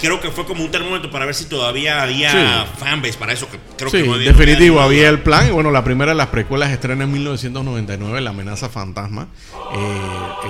[0.00, 2.38] Creo que fue como un termómetro para ver si todavía había Sí.
[2.78, 3.48] fanbase para eso.
[3.48, 5.46] Que creo Sí, que no había, definitivo, había el plan.
[5.46, 9.28] Y bueno, la primera de las precuelas estrena en 1999, La amenaza fantasma.
[9.72, 10.00] Eh,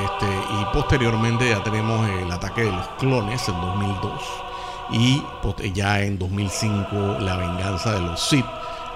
[0.06, 0.26] este,
[0.58, 4.22] y posteriormente ya tenemos el ataque de los clones en 2002.
[4.92, 8.46] Y post- ya en 2005, La venganza de los Sith.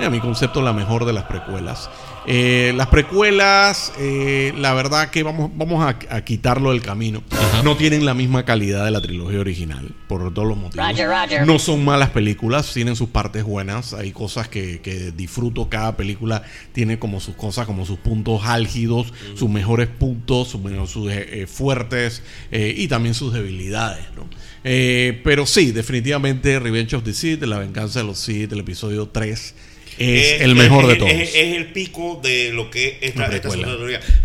[0.00, 1.90] A mi concepto, la mejor de las precuelas.
[2.28, 7.22] Eh, las precuelas, eh, la verdad que vamos, vamos a, a quitarlo del camino.
[7.62, 10.86] No tienen la misma calidad de la trilogía original, por todos los motivos.
[10.88, 11.46] Roger, Roger.
[11.46, 13.94] No son malas películas, tienen sus partes buenas.
[13.94, 15.68] Hay cosas que, que disfruto.
[15.68, 20.90] Cada película tiene como sus cosas, como sus puntos álgidos, sus mejores puntos, sus, menos-
[20.90, 24.04] sus, eh, eh, fuertes eh, y también sus debilidades.
[24.16, 24.26] ¿no?
[24.68, 29.06] Eh, pero sí, definitivamente Revenge of the Sith, La venganza de los Sith, el episodio
[29.06, 29.54] 3,
[29.96, 31.12] es el mejor de todos.
[31.12, 33.48] Es, es el pico de lo que es esta, esta.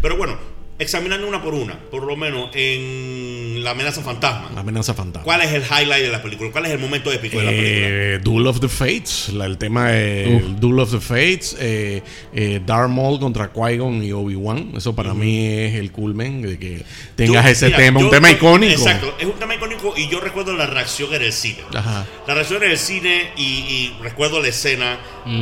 [0.02, 0.40] Pero bueno,
[0.80, 4.50] examinando una por una, por lo menos en La amenaza fantasma.
[4.54, 5.24] La amenaza fantasma.
[5.24, 6.52] ¿Cuál es el highlight de la película?
[6.52, 7.88] ¿Cuál es el momento épico de la película?
[7.88, 12.02] Eh, Duel of the Fates, la- el tema de el Duel of the Fates, eh,
[12.34, 14.72] eh, Darth Maul contra Qui-Gon y Obi-Wan.
[14.76, 16.84] Eso para mí es el culmen de que
[17.16, 18.74] tengas Yo- ese mira, tema, un yo- tema yo- icónico.
[18.74, 21.60] Exacto, es un tema icónico y yo recuerdo la reacción en el cine.
[21.74, 22.06] Ajá.
[22.28, 24.98] La reacción en el cine y, y recuerdo la escena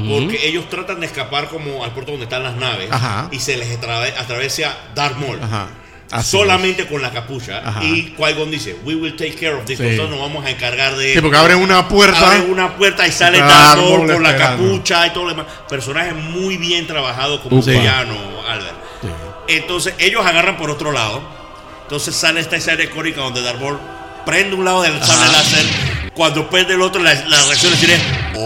[0.10, 3.30] porque ellos tratan de escapar como al puerto donde están las naves Ajá.
[3.32, 3.70] y se les
[4.18, 5.40] atraviesa Darth Maul.
[5.42, 5.70] Ajá.
[6.12, 7.84] Así solamente con la capucha Ajá.
[7.84, 9.84] y Qui-Gon dice we will take care of this Sí.
[9.84, 12.20] nosotros nos vamos a encargar de Sí, porque abren una puerta.
[12.32, 16.58] Abren una puerta y sale Darth con la capucha y todo lo demás personaje muy
[16.58, 17.72] bien trabajado como Upa.
[17.72, 18.16] villano
[18.48, 19.08] Albert Sí.
[19.56, 21.22] entonces ellos agarran por otro lado.
[21.84, 23.80] Entonces sale esta escena icónica donde Darth Maul
[24.26, 25.66] prende un lado del sable láser.
[26.14, 27.98] Cuando prende el otro, la, la reacción es decir,
[28.36, 28.40] ¡Oh!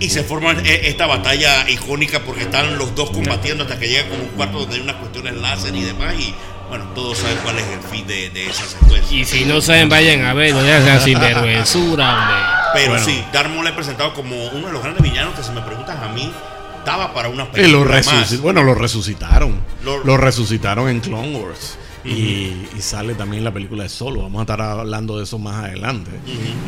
[0.00, 4.08] Y se forma e- esta batalla icónica porque están los dos combatiendo hasta que llegan
[4.08, 6.14] como un cuarto donde hay unas cuestiones láser y demás.
[6.18, 6.34] Y
[6.68, 9.16] bueno, todos saben cuál es el fin de, de esa secuencia.
[9.18, 12.36] Y si no saben, vayan a ver, no sean sinvergüenzura, hombre.
[12.74, 13.04] Pero Bueno.
[13.04, 15.96] sí, Darth Maul es presentado como uno de los grandes villanos que, si me preguntas
[16.00, 16.32] a mí,
[16.86, 18.40] daba para una Y lo película más.
[18.40, 19.60] bueno, lo resucitaron.
[19.84, 21.76] Lo- Lo, resucitaron en Clone Wars.
[22.04, 24.22] Y, y sale también la película de Solo.
[24.22, 26.10] Vamos a estar hablando de eso más adelante.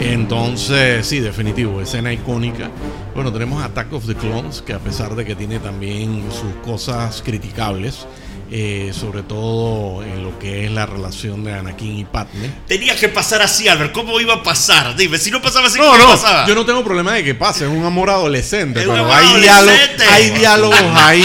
[0.01, 2.71] Entonces, sí, definitivo, escena icónica.
[3.15, 7.23] Bueno, tenemos Attack of the Clones, que a pesar de que tiene también sus cosas
[7.25, 8.07] criticables,
[8.55, 12.51] eh, sobre todo en lo que es la relación de Anakin y Padme.
[12.69, 13.93] Tenía que pasar así, Albert.
[13.93, 14.95] ¿Cómo iba a pasar?
[14.95, 16.47] Dime, si no pasaba así, No, ¿cómo no, pasaba?
[16.47, 19.17] yo no tengo problema de que pase, es un amor adolescente, Es un pero amor
[19.17, 20.05] hay diálogos, adolescente.
[20.05, 21.25] hay diálogos ahí,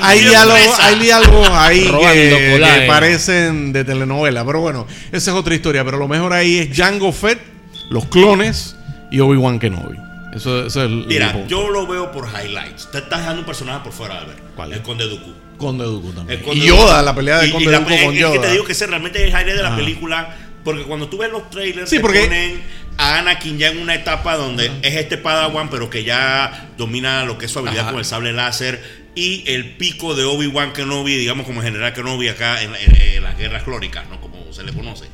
[0.00, 5.54] hay diálogos, hay diálogos ahí que, que parecen de telenovela, pero bueno, esa es otra
[5.54, 7.40] historia, pero lo mejor ahí es Jango Fett,
[7.88, 8.76] los clones
[9.10, 9.96] y Obi-Wan Kenobi.
[10.34, 12.90] Eso, eso es el Mira, el yo lo veo por highlights.
[12.90, 14.40] Te estás dejando un personaje por fuera, Albert.
[14.54, 14.72] ¿Cuál?
[14.72, 15.32] El Conde Dooku.
[15.56, 16.38] Conde Dooku también.
[16.40, 17.04] El Conde Y Yoda, Dooku.
[17.04, 18.32] la pelea de Y- y Conde la- Dooku es- con es Yoda.
[18.32, 19.76] que te digo que ese realmente es el highlight de la Ah.
[19.76, 20.36] película.
[20.64, 22.60] Porque cuando tú ves los trailers, Sí, te porque- ponen
[22.98, 27.38] a Anakin ya en una etapa donde es este Padawan, pero que ya domina lo
[27.38, 27.90] que es su habilidad Ajá.
[27.92, 29.06] con el sable láser.
[29.14, 33.38] Y el pico de Obi-Wan Kenobi, digamos como general Kenobi acá en, en- en las
[33.38, 34.20] guerras clóricas, ¿no?
[34.20, 35.04] Como se le conoce.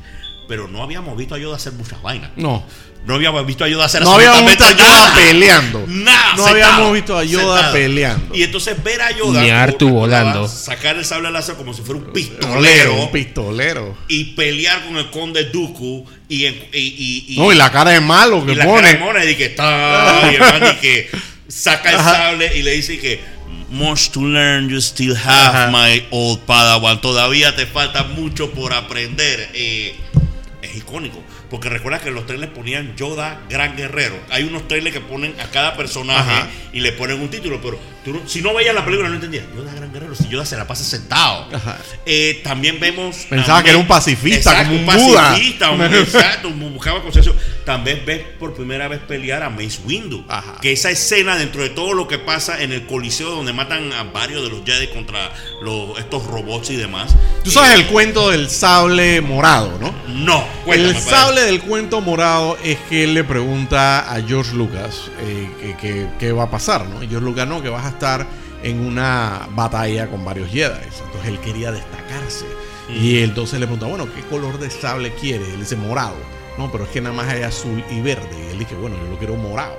[0.47, 2.31] Pero no habíamos visto a Yoda hacer muchas vainas.
[2.35, 2.65] No.
[3.05, 5.15] No habíamos visto a Yoda hacer No habíamos visto a Yoda nada.
[5.15, 5.83] peleando.
[5.87, 7.73] Nada, No sentado, habíamos visto a Yoda sentado.
[7.73, 8.35] peleando.
[8.35, 10.47] Y entonces ver a Yoda Ni Artu volando.
[10.47, 13.97] sacar el sable láser como si fuera un Pistolero, un pistolero.
[14.07, 17.99] y pelear con el conde Dooku y, y, y, y- No, y la cara de
[17.99, 18.81] malo que y la pone.
[18.83, 21.09] cara de mona y que está y el man y que
[21.49, 23.19] saca el sable y le dice que
[23.69, 25.71] much to learn you still have Ajá.
[25.71, 29.93] my old padawan todavía te falta mucho por aprender Eh,
[30.61, 31.21] es icónico
[31.53, 34.15] Porque recuerda que los trailers ponían Yoda Gran Guerrero.
[34.31, 36.47] Hay unos trailers que ponen a cada personaje Ajá.
[36.73, 39.45] y le ponen un título, pero tú no- si no veías la película no entendías.
[39.55, 41.47] Yoda Gran Guerrero, si Yoda se la pasa sentado.
[42.07, 43.27] Eh, también vemos.
[43.29, 45.29] Pensaba que era un pacifista, Exacto, como un Buda.
[45.29, 47.35] pacifista, un- exacto, un- buscaba concesión.
[47.65, 50.25] También ves por primera vez pelear a Mace Windu.
[50.27, 50.55] Ajá.
[50.59, 54.01] Que esa escena, dentro de todo lo que pasa en el Coliseo, donde matan a
[54.05, 57.15] varios de los Jedi contra los, estos robots y demás.
[57.43, 59.93] Tú sabes el cuento del sable morado, ¿no?
[60.07, 61.42] No, cuéntame, el padre.
[61.45, 66.31] Del cuento morado es que él le pregunta a George Lucas eh, que, que- qué
[66.31, 67.03] va a pasar, ¿no?
[67.03, 68.25] Y George Lucas no, que vas a estar
[68.63, 70.73] en una batalla con varios Jedi.
[71.05, 72.45] Entonces él quería destacarse.
[72.89, 75.45] Y entonces le pregunta, bueno, ¿qué color de sable quiere?
[75.53, 76.15] Él dice morado.
[76.57, 78.27] No, pero es que nada más hay azul y verde.
[78.47, 79.77] Y él dice, bueno, yo lo quiero morado.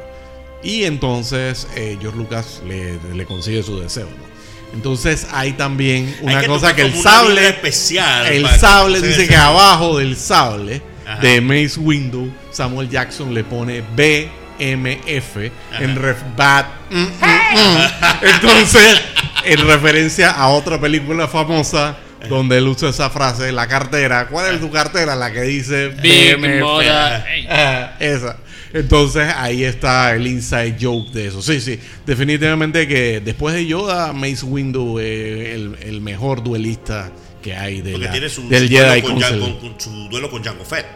[0.63, 4.35] Y entonces eh, George Lucas le, le consigue su deseo, ¿no?
[4.75, 8.27] Entonces hay también Hay una cosa que el una sable especial.
[8.27, 11.21] el sable dice que abajo del sable Ajá.
[11.21, 15.37] de Mace Windu, Samuel Jackson le pone BMF
[15.81, 16.67] en ref bat.
[16.91, 18.27] mm, mm, mm.
[18.35, 19.01] Entonces,
[19.45, 21.97] en referencia a otra película famosa
[22.29, 24.29] donde él usa esa frase, la cartera.
[24.29, 25.15] ¿Cuál es tu cartera?
[25.15, 26.61] La que dice Big BMF.
[26.61, 27.27] Moda.
[27.51, 28.37] Ah, esa.
[28.73, 31.41] Entonces ahí está el inside joke de eso.
[31.41, 31.79] Sí, sí.
[32.05, 37.11] Definitivamente que después de Yoda, Mace Windu es el, el mejor duelista
[37.45, 39.39] que hay de Porque la- tiene su, del su Jedi con, Council.
[39.41, 40.87] Con- con su duelo con Jango Fett.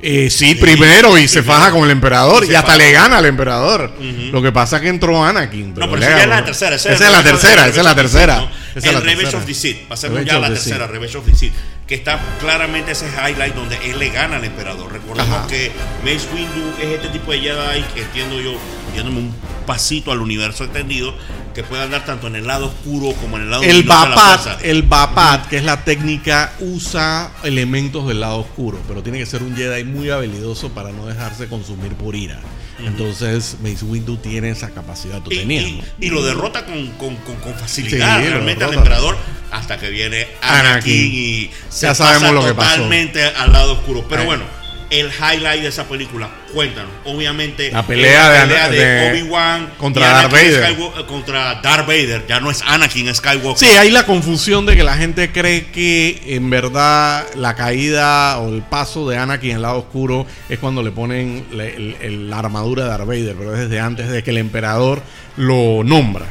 [0.00, 1.58] Eh, sí, primero y se primero.
[1.60, 2.78] faja con el emperador Y y, hasta faja.
[2.78, 3.92] le gana al emperador.
[4.30, 5.74] Lo que pasa es que entró Anakin.
[5.74, 6.76] No, pero esa es la tercera.
[6.76, 8.48] Esa es la tercera, esa es la tercera.
[8.76, 9.88] El Revenge of the Sith.
[9.88, 10.86] Pasemos ya a la tercera.
[10.86, 11.52] Revenge of the Sith.
[11.88, 14.92] Que está claramente ese highlight donde él le gana al emperador.
[14.92, 15.46] Recordemos Ajá.
[15.48, 15.72] que
[16.04, 18.52] Mace Windu es este tipo de Jedi que entiendo yo,
[18.94, 19.34] yéndome un
[19.66, 21.12] pasito al universo extendido,
[21.58, 24.58] que puede andar tanto en el lado oscuro como en el lado El fuerza.
[24.62, 29.42] el Bapat, que es la técnica, usa elementos del lado oscuro, pero tiene que ser
[29.42, 32.38] un Jedi muy habilidoso para no dejarse consumir por ira.
[32.78, 35.84] Entonces, Mace Windu tiene esa capacidad, tú Y, tenías.
[35.98, 39.16] y- lo derrota con, con- con- con facilidad Sí, realmente al emperador
[39.50, 40.94] hasta que viene Anakin, Anakin.
[41.12, 42.74] y se Ya sabemos lo que pasó.
[42.76, 44.06] totalmente al lado oscuro.
[44.08, 44.26] Pero Ay.
[44.28, 44.44] bueno,
[44.90, 46.90] el highlight de esa película, cuéntanos.
[47.04, 50.64] Obviamente, La pelea la de- pelea de, de- Obi-Wan contra Darth Vader.
[50.76, 52.24] Skywalker- contra Darth Vader.
[52.26, 53.56] Ya no es Anakin Skywalker.
[53.68, 58.48] Sí, hay la confusión de que la gente cree que en verdad la caída o
[58.54, 62.30] el paso de Anakin en el lado oscuro es cuando le ponen le- el- el-
[62.30, 65.02] la armadura de Darth Vader, pero es desde antes de que el emperador
[65.36, 66.26] lo nombra.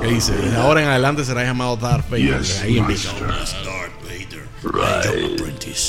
[0.00, 2.40] Que dice, desde ahora en adelante será llamado Darth Vader.
[2.62, 3.10] Ahí empieza.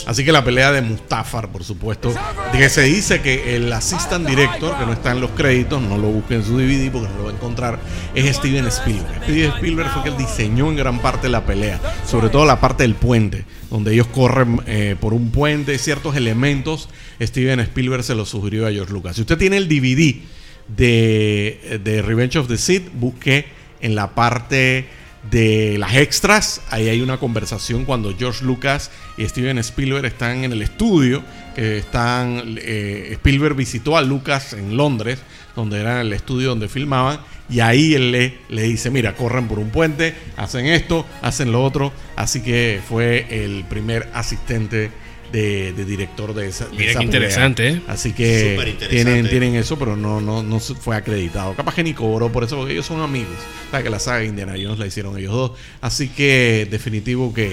[0.05, 2.13] Así que la pelea de Mustafar, por supuesto,
[2.51, 6.09] que se dice que el assistant director, que no está en los créditos, no lo
[6.09, 7.79] busquen en su DVD porque no lo va a encontrar,
[8.13, 9.23] es Steven Spielberg.
[9.23, 12.95] Steven Spielberg fue que diseñó en gran parte la pelea, sobre todo la parte del
[12.95, 16.89] puente, donde ellos corren eh, por un puente, ciertos elementos,
[17.21, 19.15] Steven Spielberg se los sugirió a George Lucas.
[19.15, 20.15] Si usted tiene el DVD
[20.67, 23.45] de, de Revenge of the Sith, busque
[23.81, 24.87] en la parte
[25.29, 30.53] de las extras, ahí hay una conversación cuando George Lucas y Steven Spielberg están en
[30.53, 31.23] el estudio,
[31.55, 35.19] que están, eh, Spielberg visitó a Lucas en Londres,
[35.55, 39.59] donde era el estudio donde filmaban, y ahí él le, le dice, mira, corren por
[39.59, 44.91] un puente, hacen esto, hacen lo otro, así que fue el primer asistente
[45.31, 47.81] de, de director de esa, de Mira esa qué interesante, ¿eh?
[47.87, 51.53] Así que tienen, tienen eso, pero no, no, no fue acreditado.
[51.55, 53.35] Capaz que ni cobró por eso, porque ellos son amigos.
[53.71, 55.51] La que la saga de Indiana Jones la hicieron ellos dos.
[55.81, 57.51] Así que definitivo que,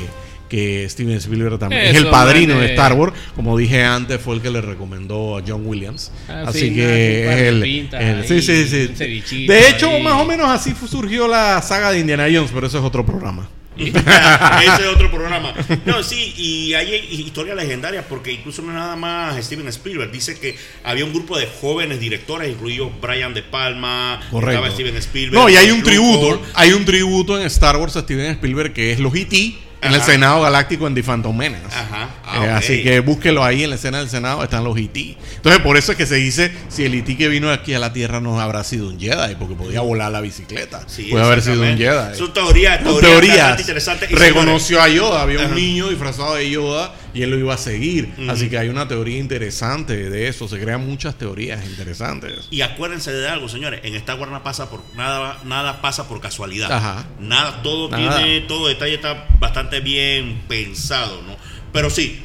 [0.48, 2.72] que Steven Spielberg también es el padrino man, de eh.
[2.72, 3.12] Star Wars.
[3.34, 6.12] Como dije antes, fue el que le recomendó a John Williams.
[6.28, 9.46] Ah, así sí, que es el, pintas el- ahí, sí, sí, sí.
[9.46, 10.02] De hecho, ahí.
[10.02, 13.48] más o menos así surgió la saga de Indiana Jones, pero eso es otro programa.
[13.78, 15.52] Ese es otro programa.
[15.84, 20.10] No, sí, y hay historias legendarias porque incluso no es nada más Steven Spielberg.
[20.10, 24.70] Dice que había un grupo de jóvenes directores, incluido Brian De Palma, Correcto.
[24.70, 25.42] Steven Spielberg.
[25.42, 28.92] No, y hay un tributo, hay un tributo en Star Wars a Steven Spielberg que
[28.92, 29.65] es los E.T.
[29.82, 30.00] en el.
[30.02, 31.64] Senado Galáctico en The Phantom Menace.
[31.66, 32.04] Ajá.
[32.04, 32.48] Eh, Ah, ok.
[32.56, 35.16] Así que búsquelo ahí en la escena del Senado, están los E.T.
[35.36, 37.16] Entonces, por eso es que se dice, si el E.T.
[37.16, 40.20] que vino aquí a la Tierra no habrá sido un Jedi, porque podía volar la
[40.20, 40.82] bicicleta.
[40.88, 41.76] Sí, Puede haber sido un.
[41.78, 42.16] Jedi.
[42.16, 43.68] Son teorías, Son teorías.
[44.10, 45.48] Y Reconoció a Yoda, había Ajá.
[45.48, 48.12] un niño disfrazado de Yoda y él lo iba a seguir.
[48.28, 50.48] Así que hay una teoría interesante de eso.
[50.48, 52.48] Se crean muchas teorías interesantes.
[52.50, 56.20] Y acuérdense de algo, señores, en Star Wars no pasa por nada, nada pasa por
[56.20, 56.70] casualidad.
[56.72, 57.04] Ajá.
[57.20, 58.18] Nada, todo Nada.
[58.18, 61.36] tiene, todo detalle está bastante bien pensado, ¿no?
[61.72, 62.20] Pero sí,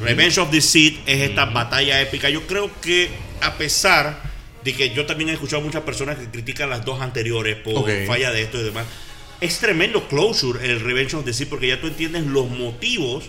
[0.00, 2.28] Revenge of the Sith es esta batalla épica.
[2.28, 4.20] Yo creo que a pesar
[4.64, 8.32] de que yo también he escuchado muchas personas que critican las dos anteriores por falla
[8.32, 8.86] de esto y demás,
[9.40, 13.24] es tremendo closure el Revenge of the Sith porque ya tú entiendes los motivos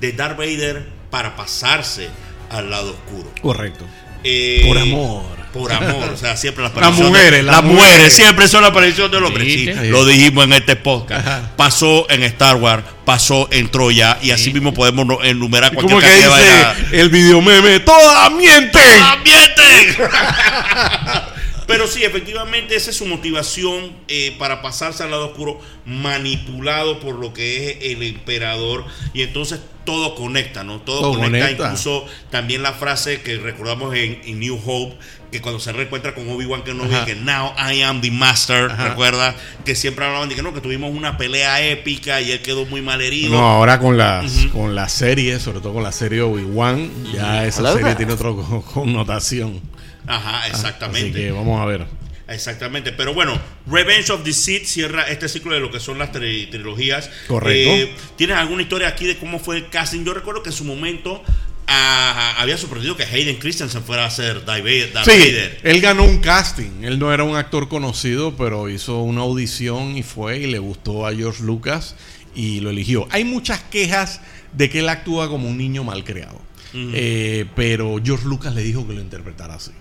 [0.00, 2.08] de Darth Vader para pasarse
[2.50, 3.32] al lado oscuro.
[3.40, 3.86] Correcto.
[4.24, 5.41] Eh, Por amor.
[5.52, 8.12] Por amor, o sea, siempre las Las apariciones- mujeres, las las mujeres, mujeres.
[8.14, 9.44] siempre son la aparición del hombre.
[9.44, 11.26] Sí, lo dijimos en este podcast.
[11.26, 11.50] Ajá.
[11.56, 16.20] Pasó en Star Wars, pasó en Troya, y así mismo podemos enumerar Como cualquier que
[16.28, 19.02] cantidad de dice el video meme, todas mienten.
[19.02, 19.96] ¡Ambiente!
[21.72, 27.14] Pero sí, efectivamente, esa es su motivación eh, para pasarse al lado oscuro, manipulado por
[27.16, 28.84] lo que es el emperador.
[29.14, 30.80] Y entonces todo conecta, ¿no?
[30.80, 31.38] Todo, Todo conecta.
[31.46, 31.64] conecta.
[31.64, 34.96] Incluso también la frase que recordamos en, en New Hope,
[35.32, 37.04] que cuando se reencuentra con Obi-Wan Kenobi, Ajá.
[37.06, 38.90] que now I am the master, Ajá.
[38.90, 42.64] recuerda que siempre hablaban de que no, que tuvimos una pelea épica y él quedó
[42.66, 43.30] muy mal herido.
[43.30, 47.72] No, ahora con las con la serie, sobre todo con la serie Obi-Wan, ya esa
[47.72, 49.71] serie tiene otra co- connotación.
[50.06, 51.12] Ajá, Así exactamente.
[51.12, 51.86] que vamos a ver.
[52.28, 56.12] Exactamente, pero bueno, Revenge of the Sith cierra este ciclo de lo que son las
[56.12, 57.10] tri- trilogías.
[57.28, 57.70] Correcto.
[57.72, 60.04] Eh, ¿Tienes alguna historia aquí de cómo fue el casting?
[60.04, 61.22] Yo recuerdo que en su momento
[61.66, 64.92] ah, había sorprendido que Hayden Christensen fuera a ser Darth Vader.
[64.92, 65.60] Darth Sí, Vader.
[65.62, 66.82] él ganó un casting.
[66.84, 71.06] Él no era un actor conocido, pero hizo una audición y fue y le gustó
[71.06, 71.96] a George Lucas
[72.34, 73.06] y lo eligió.
[73.10, 74.20] Hay muchas quejas
[74.54, 76.40] de que él actúa como un niño malcriado.
[76.74, 79.72] Eh, pero George Lucas le dijo que lo interpretara así.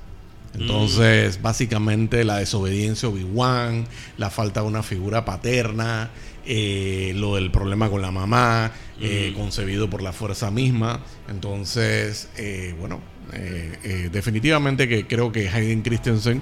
[0.54, 3.88] Entonces, básicamente la desobediencia Obi-Wan,
[4.18, 6.10] la falta de una figura paterna,
[6.46, 11.02] eh, lo del problema con la mamá, eh, concebido por la fuerza misma.
[11.30, 13.00] Entonces, eh, bueno,
[13.34, 16.42] eh, eh, definitivamente que creo que Hayden Christensen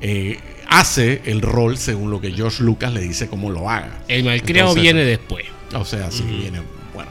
[0.00, 0.38] eh,
[0.68, 4.02] hace el rol según lo que George Lucas le dice cómo lo haga.
[4.08, 5.44] El malcriado Entonces, viene después.
[5.74, 6.62] O sea, sí, viene.
[6.94, 7.10] Bueno,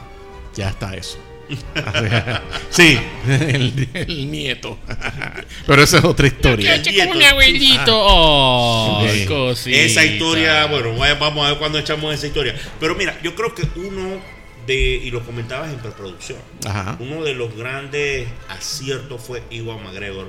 [0.56, 1.18] ya está eso.
[2.70, 2.98] sí,
[3.28, 4.78] el, el nieto.
[5.66, 6.76] Pero esa es otra historia.
[6.76, 7.92] Yo un abuelito.
[7.92, 9.26] Oh, Sí.
[9.26, 9.76] cosita.
[9.76, 12.54] Esa historia, bueno, vamos a ver cuándo echamos esa historia.
[12.78, 14.20] Pero mira, yo creo que uno
[14.66, 16.96] de, y lo comentabas en preproducción, Ajá.
[17.00, 20.28] uno de los grandes aciertos fue Iwan McGregor.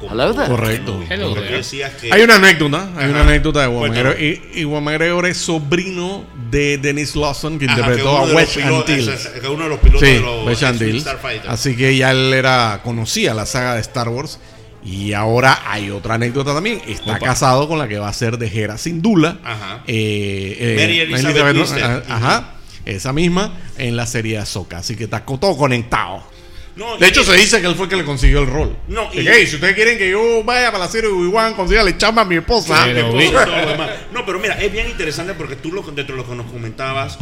[0.00, 0.48] Como Hello there.
[0.48, 1.04] Correcto.
[1.08, 1.60] Hello there.
[2.00, 3.90] que Hay una anécdota, hay una anécdota de Juan.
[3.90, 4.20] McGregor.
[4.20, 8.80] Y, y Juan McGregor es sobrino de Dennis Lawson, que Ajá, interpretó que a pilotos-
[8.80, 9.26] Antilles.
[9.40, 11.02] que uno de los pilotos Sí, de los Antilles.
[11.02, 11.50] Starfighter.
[11.50, 14.38] Así que ya él era conocía la saga de Star Wars.
[14.82, 16.80] Y ahora hay otra anécdota también.
[16.88, 17.26] Está Opa.
[17.26, 19.36] casado con la que va a ser de Hera Syndulla.
[19.44, 19.82] Ajá.
[19.86, 22.06] Eh, eh, Mary Elizabeth.
[22.08, 22.54] Ajá.
[22.86, 24.78] Esa misma en la serie Ahsoka.
[24.78, 26.22] Así que está todo conectado.
[26.80, 28.74] No, De hecho, se dice que él fue el que le consiguió el rol.
[28.88, 31.14] No, y- De que, "Hey, si ustedes quieren que yo vaya para la serie de
[31.14, 32.84] Obi-Wan, consígale chamba a mi esposa.
[32.86, 33.12] Pero.
[34.12, 37.18] No, pero mira, es bien interesante porque tú lo, dentro de lo que nos comentabas,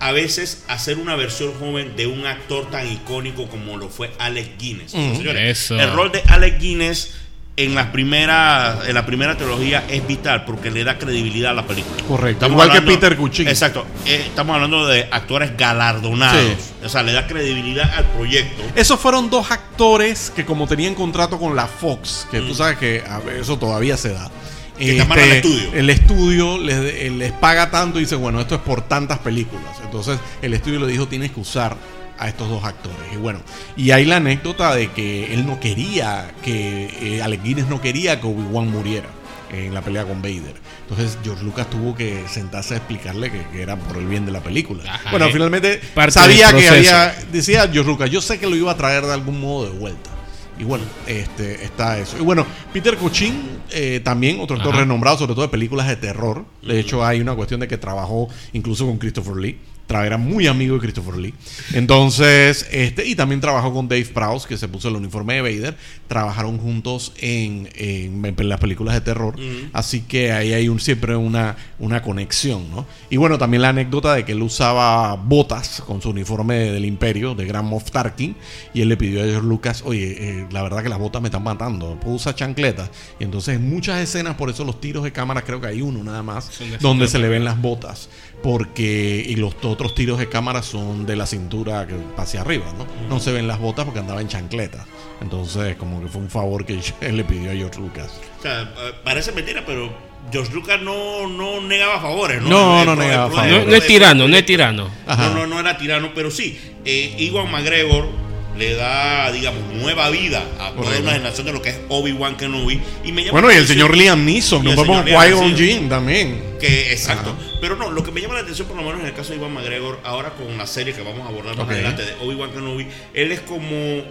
[0.00, 4.58] a veces hacer una versión joven de un actor tan icónico como lo fue Alec
[4.58, 4.92] Guinness.
[4.92, 5.78] Señores, Eso.
[5.78, 7.14] El rol de Alec Guinness
[7.56, 11.66] en la primera en la primera trilogía es vital porque le da credibilidad a la
[11.66, 12.02] película.
[12.06, 13.48] Correcto, igual que Peter Cushing.
[13.48, 13.86] Exacto.
[14.06, 16.42] Eh, estamos hablando de actores galardonados.
[16.42, 16.74] Sí.
[16.84, 18.62] O sea, le da credibilidad al proyecto.
[18.74, 23.02] Esos fueron dos actores que como tenían contrato con la Fox, que tú sabes que
[23.24, 24.28] ver, eso todavía se da.
[24.28, 24.78] Mm.
[24.78, 25.70] Que te amarran el estudio.
[25.74, 29.78] El estudio les, eh, les paga tanto y dice, bueno, esto es por tantas películas.
[29.84, 31.76] Entonces el estudio le dijo, tienes que usar
[32.18, 32.98] a estos dos actores.
[33.12, 33.40] Y bueno,
[33.76, 38.20] y hay la anécdota de que él no quería, que eh, Alec Guinness no quería
[38.20, 39.08] que Obi-Wan muriera
[39.52, 40.54] en la pelea con Vader.
[40.88, 44.32] Entonces George Lucas tuvo que sentarse a explicarle que, que era por el bien de
[44.32, 44.82] la película.
[44.86, 48.72] Ajá, bueno, eh, finalmente sabía que había decía George Lucas, yo sé que lo iba
[48.72, 50.10] a traer de algún modo de vuelta.
[50.58, 52.16] Y bueno, este está eso.
[52.18, 53.34] Y bueno, Peter Cushing
[53.70, 54.82] eh, también, otro actor Ajá.
[54.82, 56.44] renombrado, sobre todo de películas de terror.
[56.62, 59.58] De hecho, hay una cuestión de que trabajó incluso con Christopher Lee.
[59.88, 61.34] Era muy amigo de Christopher Lee.
[61.72, 65.76] Entonces, este, y también trabajó con Dave Prowse, que se puso el uniforme de Vader.
[66.08, 69.34] Trabajaron juntos en, en- en las películas de terror.
[69.72, 72.86] Así que ahí hay un, siempre una, una conexión, ¿no?
[73.10, 77.34] Y bueno, también la anécdota de que él usaba botas con su uniforme del Imperio,
[77.34, 78.34] de Grand Moff Tarkin.
[78.72, 81.28] Y él le pidió a George Lucas, oye, eh, la verdad que las botas me
[81.28, 82.90] están matando, puedo usar chancletas.
[83.20, 86.02] Y entonces en muchas escenas, por eso los tiros de cámara, creo que hay uno
[86.02, 88.08] nada más, donde se le ven las botas.
[88.44, 92.86] Porque, y los otros tiros de cámara son de la cintura que hacia arriba, ¿no?
[93.08, 94.86] No se ven las botas porque andaba en chancletas.
[95.22, 98.20] Entonces, como que fue un favor que él le pidió a George Lucas.
[98.38, 98.70] O sea,
[99.02, 99.90] parece mentira, pero
[100.30, 102.50] George Lucas no, no negaba favores, ¿no?
[102.50, 103.64] No, El- no el- negaba el- favores.
[103.64, 104.90] No, no es tirano, no es tirano.
[105.06, 105.28] Ajá.
[105.30, 106.60] No, no, no era tirano, pero sí.
[106.84, 108.08] Eh, Iwan McGregor
[108.56, 111.02] le da, digamos, nueva vida a toda Correcto.
[111.02, 112.80] una generación de lo que es Obi-Wan Kenobi.
[113.04, 115.40] Y me llama Bueno, y el señor Liam Neeson, Y no el podemos señor Liam
[115.40, 115.56] Qui-Gon.
[115.56, 116.42] Jinn también.
[116.60, 117.30] Que, exacto.
[117.30, 117.58] Ajá.
[117.60, 119.38] Pero no, lo que me llama la atención, por lo menos en el caso de
[119.38, 122.86] Iwan McGregor, ahora con la serie que vamos a abordar más adelante de Obi-Wan Kenobi,
[123.12, 124.02] él es como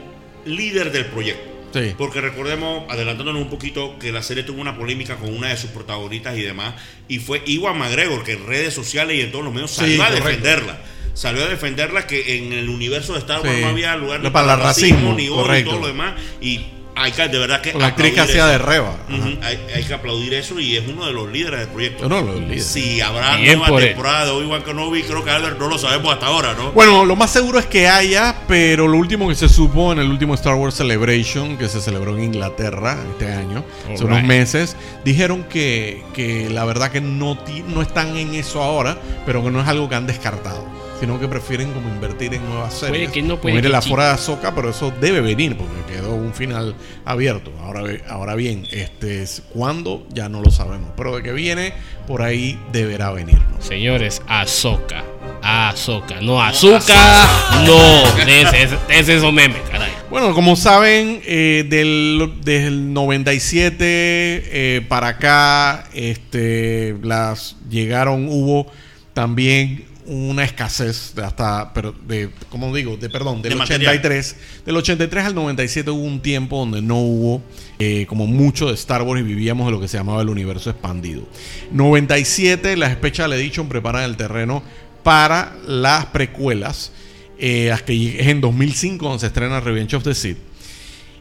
[0.46, 1.52] líder del proyecto.
[1.74, 1.96] Sí.
[1.98, 5.72] Porque recordemos, adelantándonos un poquito, que la serie tuvo una polémica con una de sus
[5.72, 6.76] protagonistas y demás,
[7.08, 10.04] y fue Iwan McGregor que en redes sociales y en todos los medios Sí, salió
[10.04, 10.74] a correcto.
[11.14, 13.62] Salió a defenderla que en el universo de Star Wars Sí.
[13.62, 15.88] no había lugar ni No, para para, el racismo, racismo, ni odio y todo lo
[15.88, 16.14] demás.
[16.42, 16.62] Y
[16.96, 17.74] hay que, de verdad que.
[17.74, 18.60] La actriz que hacía de.
[18.60, 18.96] Reba.
[19.42, 22.06] Hay, hay que aplaudir eso y es uno de los líderes del proyecto.
[22.06, 22.66] Uno de los líderes.
[22.66, 26.28] Si habrá Bien nueva temporada de Obi-Wan Kenobi, creo que Albert no lo sabemos hasta
[26.28, 26.72] ahora, ¿no?
[26.72, 30.08] Bueno, lo más seguro es que haya, pero lo último que se supo en el
[30.10, 35.44] último Star Wars Celebration, que se celebró en Inglaterra este año, hace unos meses, dijeron
[35.46, 37.40] que, que la verdad que no,
[37.70, 40.64] no están en eso ahora, pero que no es algo que han descartado,
[41.04, 43.12] sino que prefieren como invertir en nuevas Puede series.
[43.12, 46.16] que no, Como puede mire la fuera de Ahsoka, pero eso debe venir porque quedó
[46.16, 47.52] un final abierto.
[47.62, 50.08] Ahora, ahora bien, este, es- ¿cuándo?
[50.14, 51.74] Ya no lo sabemos, pero de que viene,
[52.08, 53.36] por ahí deberá venir.
[53.54, 53.62] ¿no?
[53.62, 55.04] Señores, Azoka.
[55.42, 56.22] Azoka.
[56.22, 57.28] No, azúcar.
[57.66, 58.18] No.
[58.26, 59.92] Ese es esos memes, caray.
[60.10, 68.72] Bueno, como saben, eh, del, desde el 97 eh, para acá, este, las llegaron, hubo
[69.14, 73.96] también una escasez de hasta, pero de, como digo, de perdón, del De material.
[73.96, 74.36] 83,
[74.66, 77.42] del 83 al 97 hubo un tiempo donde no hubo
[77.80, 80.70] eh, como mucho de Star Wars y vivíamos de lo que se llamaba el universo
[80.70, 81.24] expandido.
[81.72, 84.64] 97, las Special Edition preparan el terreno
[85.04, 86.92] para las precuelas,
[87.38, 90.38] eh, es en 2005 donde se estrena Revenge of the Sith.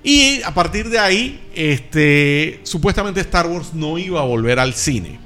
[0.05, 5.19] Y a partir de ahí, este, supuestamente Star Wars no iba a volver al cine.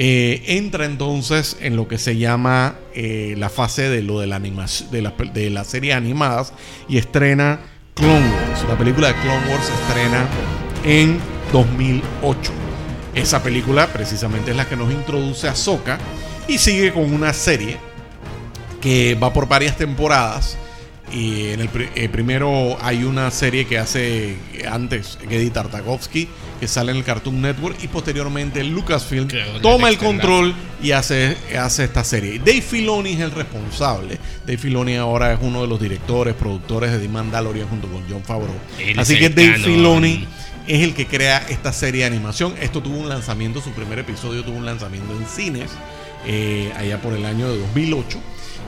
[0.00, 4.36] Eh, entra entonces en lo que se llama eh, la fase de lo de la
[4.36, 6.52] animación de, la, de las series animadas
[6.88, 7.58] y estrena
[7.94, 8.64] Clone Wars.
[8.68, 10.28] La película de Clone Wars se estrena
[10.84, 11.18] en
[11.52, 12.52] 2008.
[13.16, 15.98] Esa película precisamente es la que nos introduce a Ahsoka
[16.46, 17.76] y sigue con una serie
[18.80, 20.56] que va por varias temporadas.
[21.12, 24.36] Y en el eh, primero hay una serie que hace
[24.70, 26.28] antes Gedi Tartakovsky,
[26.60, 29.28] que sale en el Cartoon Network, y posteriormente Lucasfilm
[29.62, 32.38] toma el control y hace, hace esta serie.
[32.38, 34.18] Dave Filoni es el responsable.
[34.44, 38.22] Dave Filoni ahora es uno de los directores, productores de The Mandalorian junto con John
[38.22, 38.54] Favreau.
[38.78, 39.64] Él Así que Dave canon.
[39.64, 40.26] Filoni
[40.66, 42.54] es el que crea esta serie de animación.
[42.60, 45.70] Esto tuvo un lanzamiento, su primer episodio tuvo un lanzamiento en cines
[46.26, 48.18] eh, allá por el año de 2008.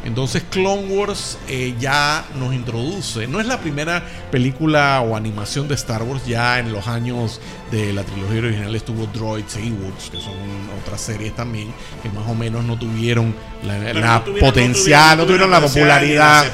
[0.04, 5.74] Entonces Clone Wars eh, ya nos introduce, no es la primera película o animación de
[5.74, 7.40] Star Wars, ya en los años
[7.70, 10.34] de la trilogía original estuvo Droids e Ewoks, que son
[10.82, 11.72] otras series también,
[12.02, 15.60] que más o menos no tuvieron la, Pero la no tuvieron- potencial, no tuvieron, la
[15.60, 16.46] popularidad.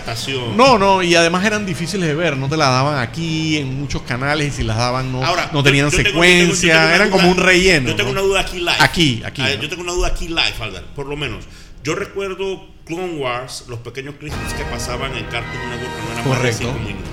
[0.57, 4.03] No, no, y además eran difíciles de ver, no te la daban aquí en muchos
[4.03, 7.17] canales y si las daban no, Ahora, no yo- tenían yo secuencia, tengo eran duda-
[7.19, 7.91] como un relleno.
[7.91, 8.73] Yo tengo una duda aquí live.
[8.81, 9.43] Aquí, aquí.
[9.63, 11.45] Yo tengo una duda aquí live, Albert, por lo menos.
[11.85, 16.17] Yo recuerdo Clone Wars, los pequeños clips que pasaban en Cartoon Network, que no eran
[16.17, 16.59] más de Correcto.
[16.59, 17.11] 5 minutos.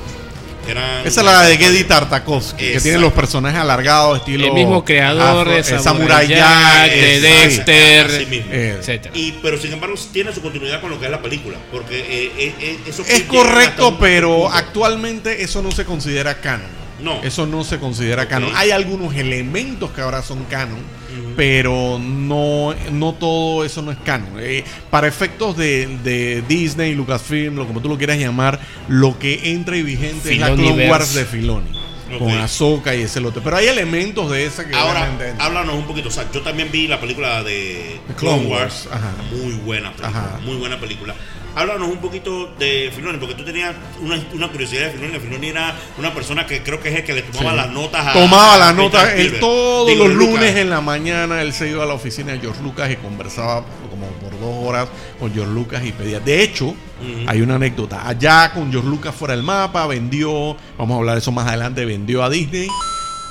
[0.66, 4.48] Eran- Esa es la de Gedi Tartakovsky, que tiene los personajes alargados, estilo.
[4.48, 9.14] El mismo creador de Samurai Jack, de eh, Dexter, eh, etcétera.
[9.18, 11.58] Y, pero sin embargo tiene su continuidad con lo que es la película.
[11.70, 14.54] Porque eh, eh, eh, esos Es correcto, pero punto.
[14.56, 16.70] actualmente eso no se considera canon.
[17.02, 17.22] No.
[17.24, 18.52] Eso no se considera canon.
[18.56, 20.80] Hay algunos elementos que ahora son canon,
[21.36, 24.34] pero no, no todo eso no es canon.
[24.40, 29.52] Eh, para efectos de, de Disney, Lucasfilm, lo como tú lo quieras llamar, lo que
[29.52, 30.90] entra y vigente es la Clone.
[30.90, 31.83] Wars de Filoni.
[32.12, 32.20] Ok.
[32.20, 33.40] Con Ahsoka y ese lote.
[33.42, 36.10] Pero hay elementos de esa que Ahora, háblanos un poquito.
[36.10, 38.88] O sea, yo también vi la película de The Clone Wars.
[38.88, 39.12] Wars, ajá.
[39.32, 40.10] Muy buena película.
[40.10, 40.40] Ajá.
[40.44, 41.16] Muy buena película.
[41.56, 45.20] Háblanos un poquito de Filoni, porque tú tenías una, una curiosidad de Filoni.
[45.20, 47.56] Filoni era una persona que creo que es el que le tomaba Sí.
[47.58, 48.14] las notas a.
[48.14, 49.14] Tomaba las notas.
[49.16, 50.34] Él todos Digo, los Lucas.
[50.34, 53.64] lunes en la mañana él se iba a la oficina de George Lucas y conversaba
[53.92, 54.88] como por dos horas
[55.20, 56.20] con George Lucas y pedía.
[56.20, 56.74] De hecho,
[57.28, 58.08] hay una anécdota.
[58.08, 61.86] Allá con George Lucas fuera del mapa, vendió, vamos a hablar de eso más adelante,
[61.86, 62.68] vendió a Disney.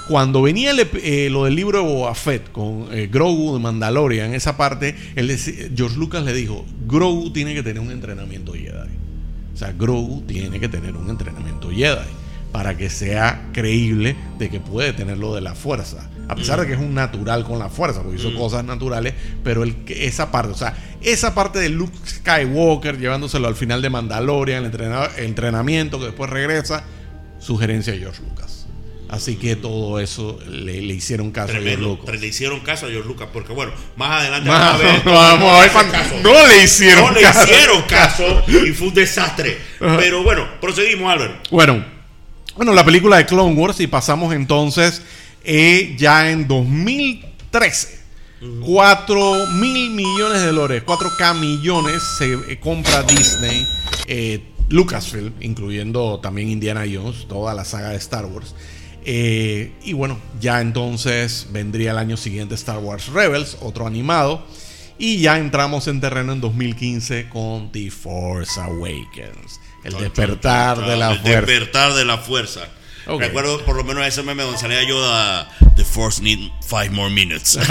[0.09, 4.35] Cuando venía el eh, lo del libro de Boba Fett con eh, Grogu de Mandalorian,
[4.35, 8.71] esa parte, él deci- George Lucas le dijo, Grogu tiene que tener un entrenamiento Jedi.
[9.55, 12.09] O sea, Grogu tiene que tener un entrenamiento Jedi
[12.53, 16.09] para que sea creíble de que puede tener lo de la fuerza.
[16.29, 19.63] A pesar de que es un natural con la fuerza, porque hizo cosas naturales, pero
[19.65, 24.65] el, esa parte, o sea, esa parte de Luke Skywalker llevándoselo al final de Mandalorian,
[24.65, 24.73] el,
[25.19, 26.85] el entrenamiento que después regresa,
[27.39, 28.67] sugerencia de George Lucas.
[29.11, 31.77] Así que todo eso le, le hicieron caso a George.
[31.77, 32.19] Lucas.
[32.19, 35.05] Le hicieron caso a George Lucas, porque bueno, más adelante Vamos, vamos a ver.
[35.05, 36.15] vamos a ver cuando- caso.
[36.23, 37.43] no le hicieron No le caso.
[37.45, 39.59] hicieron caso y fue un desastre.
[39.79, 41.47] Pero bueno, proseguimos, Albert.
[41.51, 41.85] Bueno,
[42.57, 45.03] bueno, la película de Clone Wars y pasamos entonces
[45.45, 48.03] eh, ya en 2013.
[48.65, 53.65] 4 mil millones de dólares, 4K millones se eh, compra Disney,
[54.09, 58.55] eh, Lucasfilm, incluyendo también Indiana Jones, toda la saga de Star Wars.
[59.05, 64.45] Eh, y bueno, ya entonces vendría el año siguiente Star Wars Rebels, otro animado.
[64.99, 69.61] Y ya entramos en terreno en 2015 con The Force Awakens.
[69.85, 71.41] El despertar de la El fuerza.
[71.47, 72.61] despertar de la fuerza.
[73.07, 73.21] Ok.
[73.21, 77.11] Recuerdo por lo menos ese meme donde salía yo a The Force need five more
[77.13, 77.59] minutes.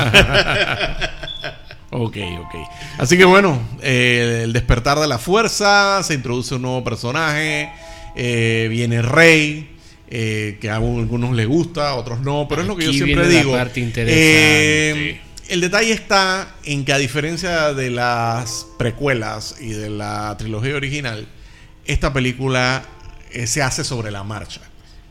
[1.94, 2.56] Ok, ok.
[3.00, 7.70] Así que bueno, eh, el despertar de la fuerza, se introduce un nuevo personaje,
[8.16, 9.76] eh, viene Rey,
[10.08, 13.16] eh, que a algunos les gusta, a otros no, pero es lo que yo siempre
[13.16, 13.52] viene la digo.
[13.52, 15.10] parte interesante.
[15.10, 20.76] Eh, el detalle está en que a diferencia de las precuelas y de la trilogía
[20.76, 21.28] original,
[21.86, 22.84] esta película
[23.32, 24.62] eh, se hace sobre la marcha.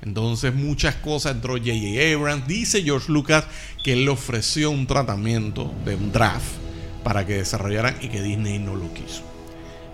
[0.02, 2.14] Entonces muchas cosas entró J.J.
[2.14, 2.46] Abrams.
[2.46, 3.44] Dice George Lucas
[3.84, 6.56] que él le ofreció un tratamiento de un draft
[7.04, 9.22] para que desarrollaran y que Disney no lo quiso.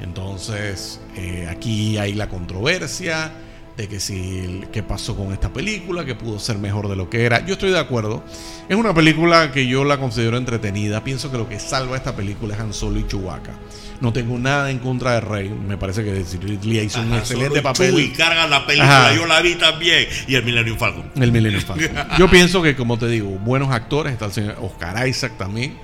[0.01, 3.33] Entonces eh, aquí hay la controversia
[3.77, 7.25] de que si qué pasó con esta película, que pudo ser mejor de lo que
[7.25, 7.45] era.
[7.45, 8.25] Yo estoy de acuerdo.
[8.69, 11.05] Es una película que yo la considero entretenida.
[11.05, 13.53] Pienso que lo que salva esta película es Han Solo y Chewbacca.
[14.01, 15.49] No tengo nada en contra de Rey.
[15.49, 17.99] Me parece que Ridley hizo un excelente papel.
[17.99, 19.15] Y carga la película, Ajá.
[19.15, 20.07] yo la vi también.
[20.27, 21.11] Y el Millennium Falcon.
[21.17, 21.89] El Millennium Falcon.
[22.19, 24.13] Yo pienso que, como te digo, buenos actores.
[24.13, 25.77] Está el señor Oscar Isaac también.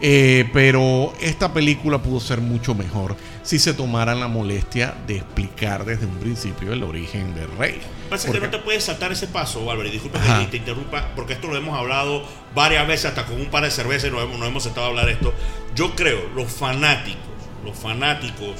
[0.00, 5.84] Eh, pero esta película pudo ser mucho mejor si se tomaran la molestia de explicar
[5.84, 7.80] desde un principio el origen del rey.
[8.10, 9.88] Pasa que Porque- no te puedes saltar ese paso, Álvaro.
[9.88, 10.40] y Disculpa Ajá.
[10.40, 12.22] que te interrumpa, porque esto lo hemos hablado
[12.54, 15.06] varias veces, hasta con un par de cervezas nos hemos, nos hemos sentado a hablar
[15.06, 15.32] de esto.
[15.74, 17.22] Yo creo, los fanáticos,
[17.64, 18.56] los fanáticos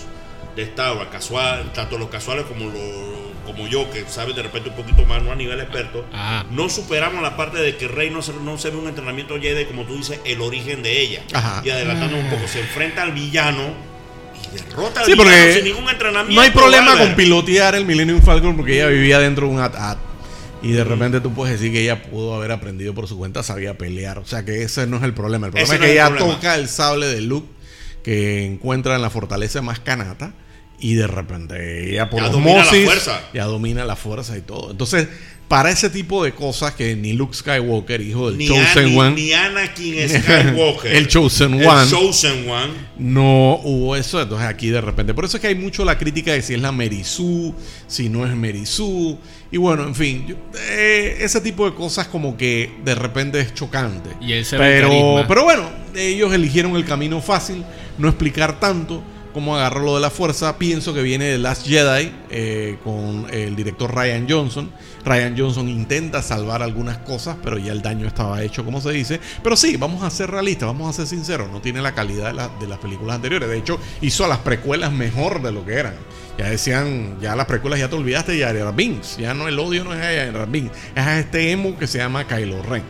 [0.57, 4.69] de Star Wars, casual, tanto los casuales como, lo- como yo, que saben de repente
[4.71, 6.47] un poquito más, no a nivel experto, Ajá.
[6.51, 9.65] no superamos la parte de que Rey no se, no se ve un entrenamiento Jedi,
[9.67, 11.23] como tú dices, el origen de ella.
[11.33, 11.63] Ajá.
[11.65, 13.90] Y adelantando un poco, se enfrenta al villano
[14.53, 16.35] y derrota al Sí, porque sin ningún entrenamiento.
[16.35, 19.99] no hay problema con pilotear el Millennium Falcon porque ella vivía dentro de un AT-AT.
[20.63, 23.79] Y de repente tú puedes decir que ella pudo haber aprendido por su cuenta, sabía
[23.79, 24.19] pelear.
[24.19, 25.47] O sea que ese no es el problema.
[25.47, 26.35] El problema Ese es no que es el ella problema.
[26.37, 27.49] toca el sable de Luke
[28.03, 30.33] que encuentra en la fortaleza más canata.
[30.83, 33.21] Y de repente ella por Ya domina la osmosis fuerza.
[33.35, 34.71] ya domina la fuerza y todo.
[34.71, 35.09] Entonces,
[35.51, 39.11] para ese tipo de cosas que ni Luke Skywalker, hijo del ni, Chosen Ani- One,
[39.17, 40.95] ni Anakin Skywalker.
[40.95, 41.91] El Chosen El One.
[41.91, 42.73] Chosen One.
[42.99, 45.13] no hubo eso, entonces aquí de repente.
[45.13, 47.53] Por eso es que hay mucho la crítica de si es la Merizú,
[47.89, 49.19] si no es Merizú.
[49.51, 50.37] Y bueno, en fin, yo-
[50.69, 54.11] eh, ese tipo de cosas como que de repente es chocante.
[54.21, 57.65] Y él se ve pero, pero bueno, ellos eligieron el camino fácil,
[57.99, 60.59] no explicar tanto cómo agarró lo de la fuerza.
[60.59, 64.71] Pienso que viene de Last Jedi eh, con el director Ryan Johnson.
[65.05, 69.19] Ryan Johnson intenta salvar algunas cosas, pero ya el daño estaba hecho, como se dice.
[69.43, 72.35] Pero sí, vamos a ser realistas, vamos a ser sinceros, no tiene la calidad de,
[72.35, 73.49] la- de las películas anteriores.
[73.49, 75.95] De hecho, hizo a las precuelas mejor de lo que eran.
[76.39, 79.17] Ya decían, ya las precuelas ya te olvidaste de Jar Binks.
[79.17, 81.99] Ya no, el odio no es a Jar Binks, es a este emo que se
[81.99, 82.83] llama Kylo Ren.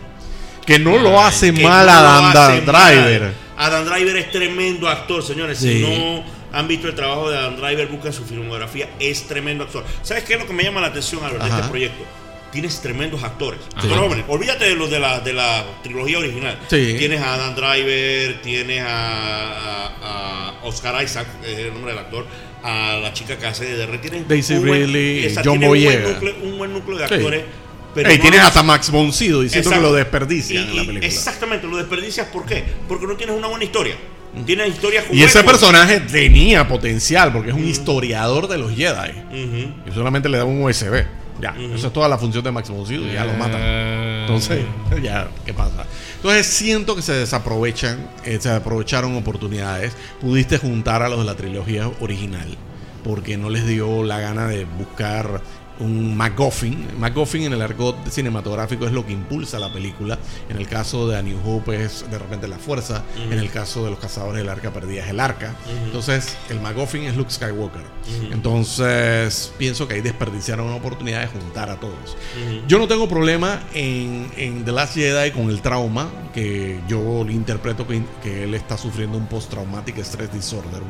[0.66, 2.32] Que no lo hace mal no a
[2.64, 3.22] Driver.
[3.22, 3.34] mal.
[3.61, 5.59] Adam Driver es tremendo actor, señores.
[5.59, 5.75] Sí.
[5.75, 8.89] Si no han visto el trabajo de Adam Driver, buscan su filmografía.
[8.99, 9.85] Es tremendo actor.
[10.03, 11.57] ¿Sabes qué es lo que me llama la atención, de Ajá.
[11.59, 12.05] este proyecto?
[12.53, 13.61] Tienes tremendos actores.
[13.81, 13.89] Sí.
[13.89, 16.59] Jóvenes, olvídate de los de la, de la trilogía original.
[16.69, 16.97] Sí.
[16.99, 22.27] Tienes a Adam Driver, tienes a, a- a Oscar Isaac, es el nombre del actor,
[22.65, 23.99] a la chica que hace de R.
[23.99, 26.09] Tienes Daisy un buen- Ridley, John tienes un buen Boyega.
[26.09, 27.15] núcleo- Un buen núcleo de Sí.
[27.95, 30.86] Pero Ey, no tienes hasta Max Boncido diciendo que lo desperdician Y- en la y-
[30.86, 31.07] película.
[31.07, 32.64] Exactamente, lo desperdicias ¿por qué?
[32.88, 33.97] Porque no tienes una buena historia.
[34.47, 39.11] Tienes historias Y ese personaje tenía potencial porque es un historiador de los Jedi.
[39.88, 41.05] Y solamente le da un USB.
[41.41, 43.61] Ya, eso es toda la función de Max Boncido y ya lo matan.
[43.62, 44.18] Ah.
[44.20, 44.61] Entonces,
[45.03, 45.84] ya, ¿qué pasa?
[46.16, 49.95] Entonces siento que se desaprovechan, eh, se aprovecharon oportunidades.
[50.20, 52.47] Pudiste juntar a los de la trilogía original
[53.03, 55.41] porque no les dio la gana de buscar
[55.81, 56.99] un MacGuffin.
[56.99, 60.18] MacGuffin en el argot cinematográfico es lo que impulsa la película.
[60.49, 63.03] En el caso de A New Hope es de repente la fuerza.
[63.31, 65.57] En el caso de los cazadores del arca perdida es el arca.
[65.85, 67.83] Entonces, el MacGuffin es Luke Skywalker.
[68.31, 72.16] Entonces, pienso que ahí desperdiciaron una oportunidad de juntar a todos.
[72.68, 77.33] Yo no tengo problema en, en The Last Jedi con el trauma, que yo le
[77.33, 80.83] interpreto que, que él está sufriendo un post-traumatic stress disorder.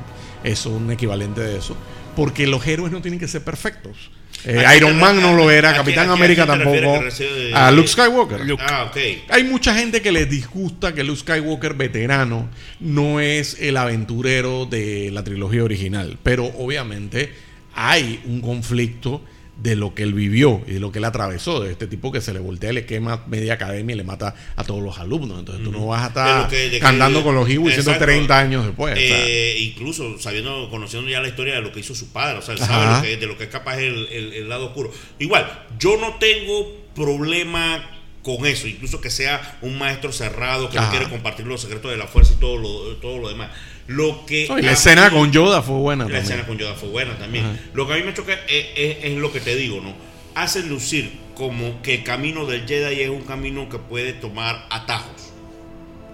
[0.44, 1.76] Es un equivalente de eso.
[2.16, 4.10] Porque los héroes no tienen que ser perfectos.
[4.44, 7.56] Eh, ¿A quién Iron Man no lo era, Capitán América refieres tampoco.
[7.56, 8.40] A Luke Skywalker.
[8.60, 8.96] Ah, ok.
[9.28, 12.48] Hay mucha gente que les disgusta que Luke Skywalker veterano
[12.80, 17.32] no es el aventurero de la trilogía original, pero obviamente
[17.74, 19.22] hay un conflicto
[19.62, 22.20] de lo que él vivió y de lo que él atravesó, de este tipo que
[22.22, 25.38] se le voltea, le quema media academia y le mata a todos los alumnos.
[25.38, 28.06] Entonces tú no vas a estar que- de que- andando con los Ewoks siendo Exacto.
[28.06, 28.94] 30 años después.
[28.98, 32.54] Eh, incluso sabiendo, conociendo ya la historia de lo que hizo su padre, o sea,
[32.54, 34.90] él sabe lo que- de lo que es capaz el, el- el lado oscuro.
[35.18, 37.84] Igual, yo no tengo problema
[38.22, 41.96] con eso, incluso que sea un maestro cerrado que no quiere compartir los secretos de
[41.96, 43.50] la fuerza y todo lo, todo lo demás.
[43.90, 46.22] Lo que No, y la escena mí- con Yoda fue buena la también.
[46.24, 47.58] escena con Yoda fue buena también.
[47.74, 49.92] Lo que a mí me choca es, es- es lo que te digo, ¿no?
[50.36, 55.32] Hace lucir como que el camino del Jedi es un camino que puede tomar atajos.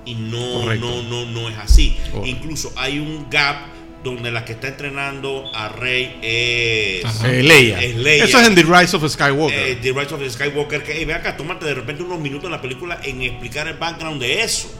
[0.06, 0.86] Y no, Correcto.
[0.86, 1.96] no, no, no es así.
[2.12, 2.26] Correcto.
[2.26, 3.56] Incluso hay un gap
[4.04, 7.82] donde la que está entrenando a Rey es, Eh, Leia.
[7.82, 8.24] es Leia.
[8.24, 9.58] Eso es en The Rise of Skywalker.
[9.58, 10.82] Eh, The Rise of Skywalker.
[10.82, 13.74] Que, hey, ve acá, tómate de repente unos minutos en la película en explicar el
[13.76, 14.72] background de eso.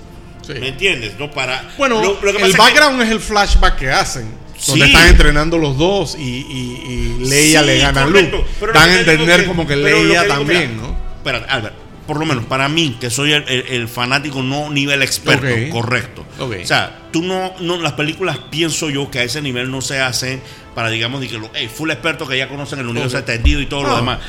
[0.47, 0.55] Sí.
[0.61, 1.18] ¿Me entiendes?
[1.18, 1.70] No para.
[1.76, 4.47] Bueno, lo- lo que pasa el es que- background es el flashback que hacen.
[4.66, 4.92] Donde Sí.
[4.92, 8.44] están entrenando los dos y, y- y Leia Sí, le gana a Luke.
[8.72, 10.97] Dan a entender que- como que Leia que digo, también, mira, ¿no?
[11.18, 11.74] Espérate, Albert,
[12.07, 16.24] por lo menos para mí, que soy el, el- el fanático no nivel experto, correcto.
[16.38, 20.01] O sea, tú no, no, las películas pienso yo que a ese nivel no se
[20.01, 20.40] hacen
[20.74, 23.24] para, digamos, de que lo, hey, full experto que ya conocen el universo Ok.
[23.24, 24.20] extendido y todo lo demás.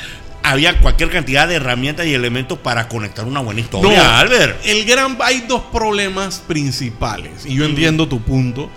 [0.52, 4.66] Había cualquier cantidad de herramientas y elementos para conectar una buena historia, No, Albert.
[4.66, 7.46] El gran, hay dos problemas principales.
[7.46, 8.70] Y yo entiendo tu punto.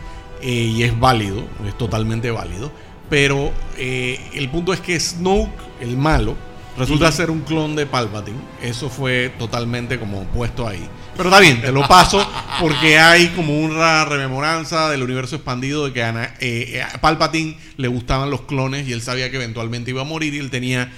[0.43, 0.47] eh,
[0.77, 1.45] y es válido.
[1.67, 2.73] Es totalmente válido.
[3.11, 5.51] Pero eh, el punto es que Snoke,
[5.81, 6.37] el malo,
[6.79, 8.39] resulta ser un clon de Palpatine.
[8.63, 10.83] Eso fue totalmente como puesto ahí.
[11.17, 12.27] Pero está bien, te lo paso
[12.61, 16.99] porque hay como una rememoranza del universo expandido de que a Ana- eh, eh, a
[17.01, 20.49] Palpatine le gustaban los clones y él sabía que eventualmente iba a morir y él
[20.51, 20.91] tenía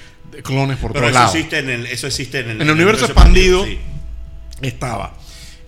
[0.42, 2.70] clones por Pero todos eso lados existe en el, eso existe en el, En el
[2.70, 3.78] universo expandido, sí.
[4.62, 5.14] estaba.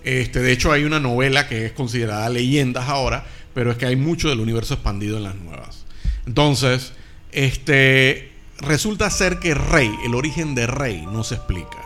[0.05, 3.97] Este, de hecho, hay una novela que es considerada leyendas ahora, pero es que hay
[3.97, 5.85] mucho del universo expandido en las nuevas.
[6.27, 6.93] Entonces,
[7.33, 11.79] este, resulta ser que Rey, el origen de Rey, no se explica.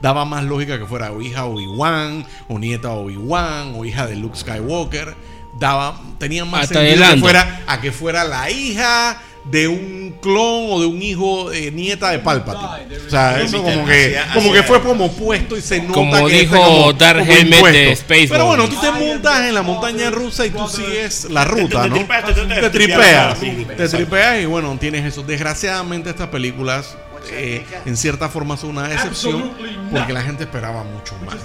[0.00, 4.36] Daba más lógica que fuera o hija Obi-Wan, o nieta Obi-Wan, o hija de Luke
[4.36, 5.14] Skywalker.
[5.58, 10.66] Daba, tenía más Hasta sentido que fuera a que fuera la hija de un clon
[10.70, 12.96] o de un hijo eh, nieta de Palpatine.
[13.06, 16.40] O sea, eso como que, como que fue como puesto y se nota Como que
[16.40, 18.30] dijo como- Darth como Helmet de Spaceballs.
[18.30, 21.94] Pero bueno, tú te montas en la montaña rusa y tú sigues la ruta, ¿no?
[21.96, 23.38] te- tripeas,
[23.76, 25.22] te tripeas y bueno, tienes eso.
[25.22, 26.96] Desgraciadamente estas películas
[27.30, 29.52] eh, en cierta forma son una excepción
[29.92, 31.36] porque la gente esperaba mucho más.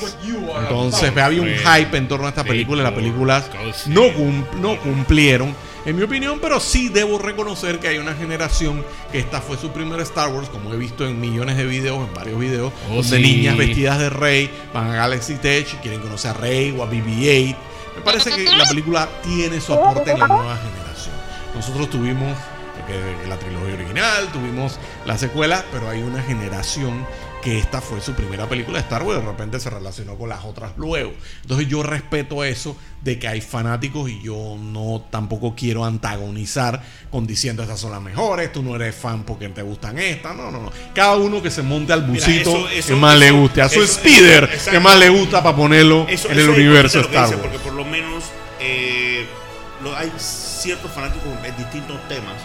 [0.61, 3.49] Entonces había un hype en torno a esta película y las películas
[3.87, 5.55] no, cum- no cumplieron,
[5.85, 9.71] en mi opinión, pero sí debo reconocer que hay una generación que esta fue su
[9.71, 13.17] primer Star Wars, como he visto en millones de videos, en varios videos, Oh, donde
[13.17, 13.21] sí.
[13.21, 16.87] niñas vestidas de Rey van a Galaxy Tech y quieren conocer a Rey o a
[16.89, 17.55] BB-8.
[17.95, 21.15] Me parece que la película tiene su aporte en la nueva generación.
[21.55, 22.37] Nosotros tuvimos
[22.85, 27.05] que la trilogía original, tuvimos la secuela, pero hay una generación
[27.41, 30.45] que esta fue su primera película de Star Wars, de repente se relacionó con las
[30.45, 31.11] otras luego.
[31.41, 37.25] Entonces yo respeto eso de que hay fanáticos y yo no tampoco quiero antagonizar con
[37.25, 40.61] diciendo estas son las mejores, tú no eres fan porque te gustan estas, no, no,
[40.61, 40.71] no.
[40.93, 43.87] Cada uno que se monte al busito eso- eso- que más le guste, a su
[43.87, 47.41] speeder que más le gusta para ponerlo en el universo de Star Wars.
[47.41, 48.23] Porque por lo menos
[48.59, 49.25] eh,
[49.83, 52.35] lo- hay ciertos fanáticos en distintos temas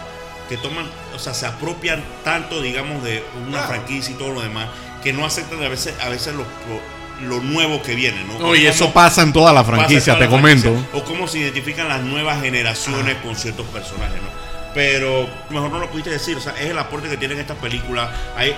[0.49, 0.85] que toman,
[1.15, 3.67] o sea, se apropian tanto, digamos, de una Claro.
[3.67, 4.67] franquicia y todo lo demás,
[5.03, 6.97] que no aceptan a veces, a veces lo, lo-
[7.29, 8.37] lo nuevo que viene, ¿no?
[8.39, 10.69] No, y eso pasa en toda la franquicia, toda te la comento.
[10.71, 14.29] franquicia, O cómo se identifican las nuevas generaciones con ciertos personajes, ¿no?
[14.75, 18.09] Pero mejor no lo pudiste decir, o sea, es el aporte que tienen estas películas.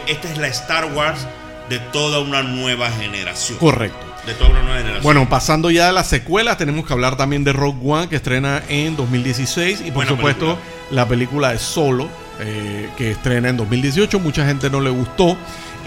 [0.07, 1.25] Esta es la Star Wars
[1.69, 3.57] de toda una nueva generación.
[3.59, 4.05] Correcto.
[4.29, 5.01] De toda una nueva generación.
[5.03, 8.61] Bueno, pasando ya a las secuelas, tenemos que hablar también de Rogue One, que estrena
[8.69, 9.79] en 2016.
[9.79, 10.61] Y por Buena supuesto, película.
[10.91, 12.07] la película de Solo,
[12.39, 14.19] eh, que estrena en 2018.
[14.19, 15.35] Mucha gente no le gustó.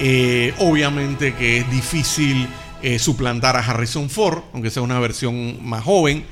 [0.00, 2.48] Eh, obviamente que es difícil
[2.82, 6.24] eh, suplantar a Harrison Ford, aunque sea una versión más joven.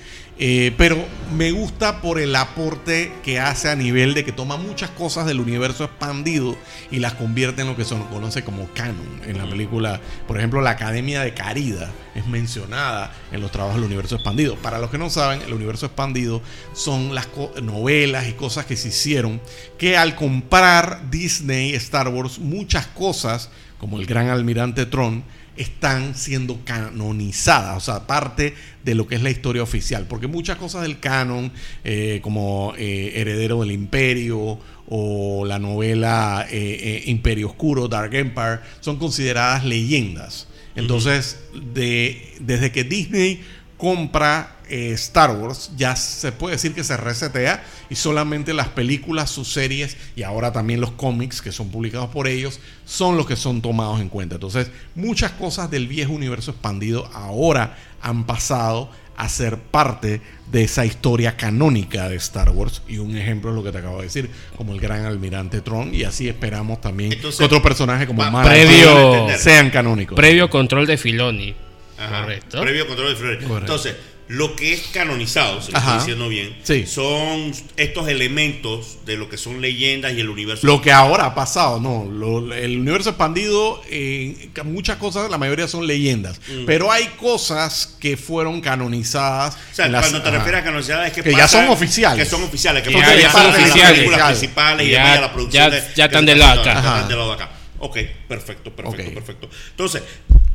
[0.42, 0.96] Eh, pero
[1.36, 5.38] me gusta por el aporte que hace a nivel de que toma muchas cosas del
[5.38, 6.56] universo expandido
[6.90, 9.20] y las convierte en lo que se conoce como canon.
[9.26, 13.84] En la película, por ejemplo, la Academia de Carida es mencionada en los trabajos del
[13.84, 14.56] universo expandido.
[14.56, 16.40] Para los que no saben, el universo expandido
[16.72, 17.28] son las
[17.62, 19.42] novelas y cosas que se hicieron
[19.76, 25.22] que al comprar Disney, Star Wars, muchas cosas, como el Gran Almirante Tron,
[25.56, 30.56] están siendo canonizadas, o sea, parte de lo que es la historia oficial, porque muchas
[30.56, 31.52] cosas del canon,
[31.84, 38.98] eh, como eh, Heredero del Imperio o la novela eh, Imperio Oscuro, Dark Empire, son
[38.98, 40.48] consideradas leyendas.
[40.76, 41.40] Entonces,
[41.74, 43.42] de, desde que Disney
[43.76, 49.30] compra eh, Star Wars ya se puede decir que se resetea y solamente las películas,
[49.30, 53.36] sus series y ahora también los cómics que son publicados por ellos son los que
[53.36, 54.36] son tomados en cuenta.
[54.36, 60.86] Entonces, muchas cosas del viejo universo expandido ahora han pasado a ser parte de esa
[60.86, 62.80] historia canónica de Star Wars.
[62.88, 65.94] Y un ejemplo es lo que te acabo de decir, como el gran almirante Tron.
[65.94, 70.16] Y así esperamos también Entonces, que otros personajes como Mara previo- sean canónicos.
[70.16, 71.54] Previo control de Filoni.
[71.98, 72.62] Ajá, Correcto.
[72.62, 73.38] Previo control de Flores.
[73.44, 73.58] Correcto.
[73.60, 73.94] Entonces,
[74.30, 75.78] lo que es canonizado, lo Ajá.
[75.78, 76.86] estoy diciendo bien, Sí.
[76.86, 80.64] son estos elementos de lo que son leyendas y el universo.
[80.68, 82.04] Lo que ahora ha pasado, no.
[82.04, 86.40] Lo- el universo expandido, eh, muchas cosas, la mayoría son leyendas.
[86.64, 89.56] Pero hay cosas que fueron canonizadas.
[89.56, 89.72] Mm.
[89.72, 90.38] o sea, las- cuando te ajá.
[90.38, 92.24] refieres a canonicidad es que, Que ya pasan- son oficiales.
[92.24, 93.92] Que son oficiales, que Ya, pasan ya de son parte de las oficiales.
[93.98, 94.38] películas Oficiales.
[94.38, 95.64] principales y Ya- demás de la producción.
[95.64, 96.64] ya- de- ya están se del está acá.
[96.64, 97.50] ya están del lado de acá.
[97.82, 97.96] Ok,
[98.28, 99.50] perfecto, perfecto, perfecto.
[99.70, 100.02] Entonces,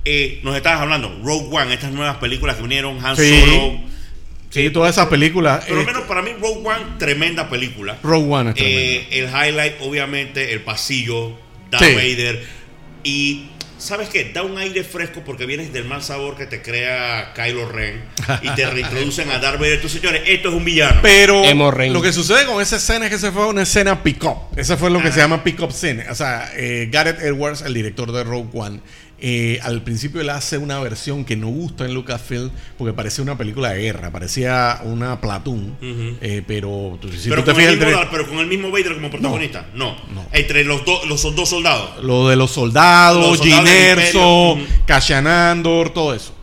[0.06, 3.39] eh, nos estabas hablando, Rogue One, estas nuevas películas que vinieron, Han Sí.
[3.41, 3.80] Solo.
[4.51, 5.66] Sí, todas esas películas.
[5.66, 7.97] Por lo eh, menos para mí, Rogue One, tremenda película.
[8.01, 8.82] Rogue One es tremenda.
[8.82, 11.38] Eh, el highlight, obviamente, el pasillo,
[11.70, 11.93] Darth Sí.
[11.93, 12.43] Vader.
[13.03, 13.47] Y,
[13.78, 14.32] ¿sabes qué?
[14.34, 18.01] Da un aire fresco porque vienes del mal sabor que te crea Kylo Ren
[18.43, 19.74] y te reintroducen a Darth Vader.
[19.74, 21.01] Entonces, señores, esto es un villano.
[21.01, 21.43] Pero
[21.89, 24.38] lo que sucede con esa escena es que se fue una escena pick-up.
[24.56, 26.10] Ese fue lo que se llama pick-up scene.
[26.10, 28.80] O sea, eh, Gareth Edwards, el director de Rogue One,
[29.20, 33.38] eh, al principio él hace una versión que no gusta en Lucasfilm porque parecía una
[33.38, 35.78] película de guerra, parecía una Platoon.
[36.22, 38.72] eh, pero tú- si pero, tú te con el mismo, entre- pero con el mismo
[38.72, 39.68] Vader como protagonista.
[39.74, 39.95] No.
[40.13, 40.26] no.
[40.34, 42.03] Entre los, dos los dos soldados.
[42.03, 44.76] lo de los soldados, Los soldados Gin del Erso, Imperio.
[44.76, 44.84] Ujú.
[44.86, 46.34] Cassian Andor, todo eso.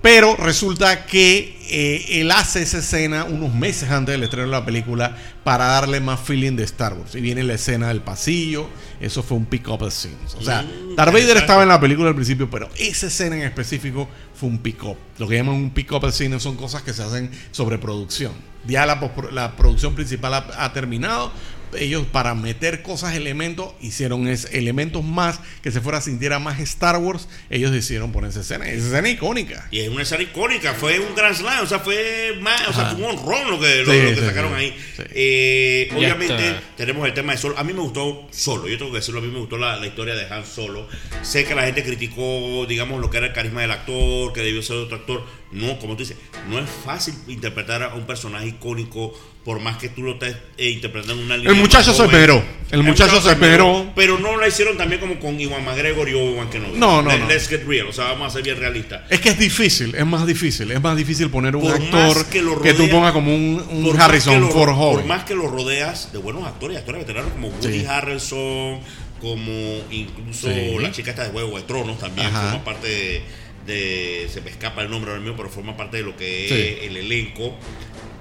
[0.00, 4.64] Pero resulta que eh, él hace esa escena unos meses antes del estreno de la
[4.64, 7.14] película para darle más feeling de Star Wars.
[7.16, 8.68] Y viene la escena del pasillo,
[9.00, 10.16] eso fue un pick-up scene.
[10.36, 10.64] O sea,
[10.96, 14.58] Darth Vader estaba en la película al principio, pero esa escena en específico fue un
[14.58, 14.96] pick-up.
[15.18, 18.32] Lo que llaman un pick-up scene son cosas que se hacen sobre producción.
[18.66, 21.32] Ya la, producción principal ha, ha terminado.
[21.76, 26.96] Ellos para meter cosas, elementos, hicieron es, elementos más que se fuera sintiera más Star
[26.98, 27.28] Wars.
[27.50, 28.68] Ellos decidieron poner esa escena.
[28.68, 29.68] Esa escena icónica.
[29.70, 32.86] Y es una escena icónica, fue un Grand Slam, o sea, fue más, o sea,
[32.86, 34.56] fue un honrón lo que, lo, Sí, lo que sí, sacaron sí.
[34.56, 34.76] ahí.
[34.96, 35.02] Sí.
[35.10, 36.62] Eh, obviamente está.
[36.76, 37.58] tenemos el tema de Solo.
[37.58, 39.86] A mí me gustó Solo, yo tengo que decirlo, a mí me gustó la, la
[39.86, 40.88] historia de Han Solo.
[41.22, 44.62] Sé que la gente criticó, digamos, lo que era el carisma del actor, que debió
[44.62, 45.24] ser otro actor.
[45.50, 46.16] No, como tú dices,
[46.50, 49.12] no es fácil interpretar a un personaje icónico
[49.44, 51.52] por más que tú lo estés eh, interpretando en una línea.
[51.52, 52.44] El muchacho se esmeró.
[52.70, 53.90] El muchacho se esmeró.
[53.96, 56.78] Pero no lo hicieron también como con Iwan McGregor y Obi-Wan Kenobi.
[56.78, 57.28] No, no, Let- no.
[57.28, 59.02] Let's get real, o sea, vamos a ser bien realistas.
[59.08, 60.70] Es que es difícil, es más difícil.
[60.70, 62.26] Es más difícil poner un Por actor
[62.62, 66.18] que tú pongas como un, un Harrison lo- Ford Por más que lo rodeas de
[66.18, 67.86] buenos actores y actores veteranos como Woody Sí.
[67.86, 68.80] Harrelson,
[69.22, 69.52] como
[69.90, 70.76] incluso Sí.
[70.78, 73.22] la chica esta de Juego de Tronos también forma parte de,
[73.68, 76.50] de- se me escapa el nombre ahora mismo, pero forma parte de lo que es
[76.50, 76.86] Sí.
[76.86, 77.56] el elenco.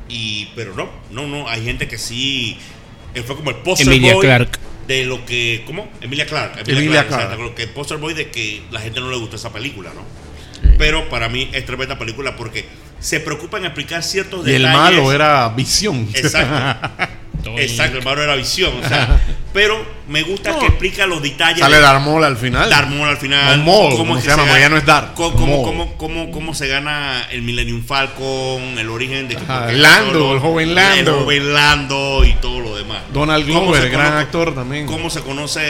[0.10, 2.58] Y pero no, no, no, hay gente que sí
[3.14, 4.28] él fue como el poster Emilia boy
[4.88, 5.92] de lo que ¿cómo?
[6.00, 7.42] Emilia Clark, Emilia exacto, Clarke.
[7.44, 10.04] lo que el poster boy de que la gente no le gustó esa película, ¿no?
[10.78, 12.66] Pero para mí es tremenda película porque
[13.00, 14.98] se preocupa en explicar ciertos Y el detalles.
[15.00, 16.08] malo era visión.
[16.14, 16.90] Exacto.
[17.58, 18.74] Exacto, el malo era visión.
[18.84, 19.20] O sea,
[19.58, 20.60] pero me gusta No.
[20.60, 21.62] que explica los detalles.
[21.62, 22.70] Sale de Darth Maul al final.
[22.70, 23.60] Darth Maul al final.
[23.60, 25.98] O Maul, cómo como es se llama, gana- ya no es Darth, Cómo, cómo, cómo,
[25.98, 31.12] cómo- cómo se gana el Millennium Falcon, el origen de Ajá, Lando, el joven Lando.
[31.18, 33.00] El joven Lando y todo lo demás.
[33.12, 34.86] Donald Glover, se gran cono- actor también.
[34.86, 35.62] Cómo se conoce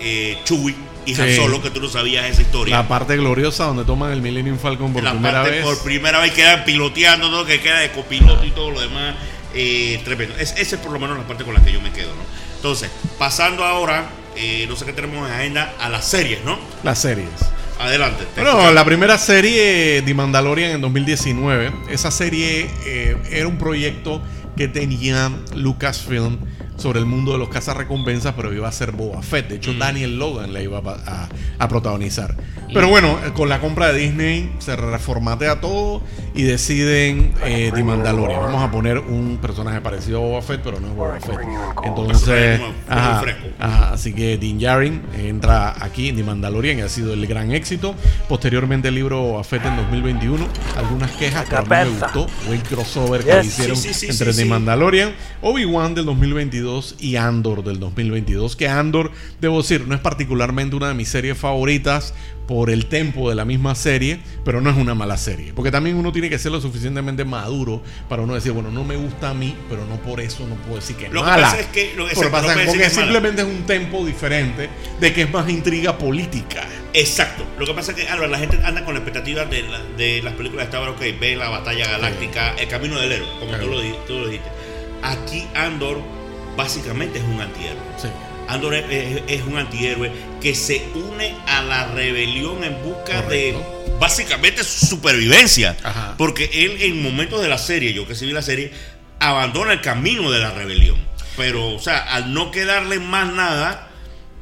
[0.00, 0.74] eh, Chewie
[1.06, 1.36] y Han Sí.
[1.36, 2.76] Solo, que tú no sabías esa historia.
[2.76, 5.64] La parte gloriosa donde toman el Millennium Falcon por la primera parte vez.
[5.64, 9.14] por primera vez quedan piloteando, todo que queda de copiloto y todo lo demás.
[9.54, 10.34] Eh, tremendo.
[10.38, 12.39] Es, esa es por lo menos la parte con la que yo me quedo, ¿no?
[12.60, 16.58] Entonces, pasando ahora, eh, no sé qué tenemos en agenda, a las series, ¿no?
[16.82, 17.30] Las series.
[17.78, 18.26] Adelante.
[18.34, 21.72] te Bueno, la primera serie The Mandalorian en 2019.
[21.88, 24.20] Esa serie eh, era un proyecto
[24.58, 26.36] que tenía Lucasfilm
[26.80, 29.48] sobre el mundo de los cazarrecompensas, pero iba a ser Boba Fett.
[29.48, 29.58] De Mm.
[29.58, 30.90] hecho, Daniel Logan la iba a,
[31.24, 31.28] a-
[31.58, 32.34] a protagonizar.
[32.72, 36.02] Pero bueno, eh, con la compra de Disney se reformatea todo
[36.34, 38.40] y deciden eh, The Mandalorian.
[38.40, 41.38] Vamos a poner un personaje parecido a Boba Fett, pero no es Boba Fett.
[41.84, 43.22] Entonces, ajá.
[43.58, 47.50] Ajá, así que Din Djarin entra aquí en The Mandalorian y ha sido el gran
[47.52, 47.94] éxito.
[48.28, 50.46] Posteriormente el libro Boba Fett en 2021.
[50.76, 52.26] Algunas quejas, pero a mí me gustó.
[52.46, 53.46] Buen crossover que Yes.
[53.46, 54.48] hicieron Sí, sí, sí, entre sí, The.
[54.48, 55.12] Mandalorian,
[55.42, 56.69] Obi-Wan del 2022
[57.00, 58.56] y Andor del 2022.
[58.56, 59.10] Que Andor,
[59.40, 62.14] debo decir, no es particularmente una de mis series favoritas
[62.46, 65.52] por el tempo de la misma serie, pero no es una mala serie.
[65.54, 68.96] Porque también uno tiene que ser lo suficientemente maduro para uno decir, bueno, no me
[68.96, 71.60] gusta a mí, pero no por eso no puedo decir que es Lo que pasa
[71.60, 72.28] es que- lo que- lo que
[72.66, 74.68] porque que es simplemente es un tempo diferente
[75.00, 76.64] de que es más intriga política.
[76.92, 77.44] Exacto.
[77.56, 80.20] Lo que pasa es que, Álvaro, la gente anda con la expectativa de, la- de
[80.22, 83.46] las películas de Star Wars, ok, ve la batalla galáctica, el camino del héroe, como
[83.52, 83.64] Claro.
[83.66, 84.48] tú, lo, tú lo dijiste.
[85.02, 85.98] Aquí Andor
[86.56, 87.82] básicamente es un antihéroe.
[87.96, 88.08] Sí.
[88.48, 93.56] Andor es, un antihéroe que se une a la rebelión en busca de
[94.00, 95.76] básicamente su supervivencia.
[95.84, 96.14] Ajá.
[96.18, 98.72] Porque él en momentos de la serie, yo que sí vi la serie,
[99.20, 100.98] abandona el camino de la rebelión.
[101.36, 103.89] Pero, o sea, al no quedarle más nada,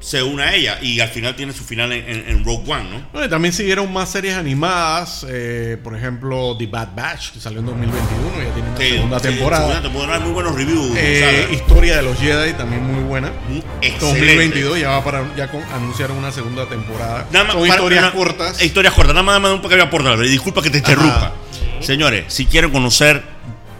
[0.01, 0.78] se une a ella.
[0.80, 3.09] Y al final tiene su final en, en- en Rogue One, ¿no?
[3.12, 7.61] Bueno, y también siguieron más series animadas, eh, por ejemplo, The Bad Batch, que salió
[7.61, 9.62] en 2021, ya tiene una Sí, segunda sí, temporada.
[9.66, 10.92] segunda temporada, muy buenos reviews.
[10.96, 11.49] Eh.
[11.53, 13.32] Historia de los Jedi, también muy buena.
[13.49, 14.20] Muy excelente.
[14.20, 17.26] 2022 ya va para ya con- anunciaron una segunda temporada.
[17.32, 18.62] Nada más Son para- historias una- cortas.
[18.62, 19.14] Historias cortas.
[19.14, 21.32] Nada más dame un pequeño aporte, disculpa que te interrumpa.
[21.80, 23.22] Señores, si quieren conocer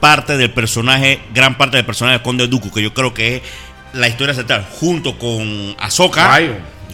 [0.01, 3.43] parte del personaje, gran parte del personaje de Conde Dooku, que yo creo que es
[3.93, 6.41] la historia central, junto con Ahsoka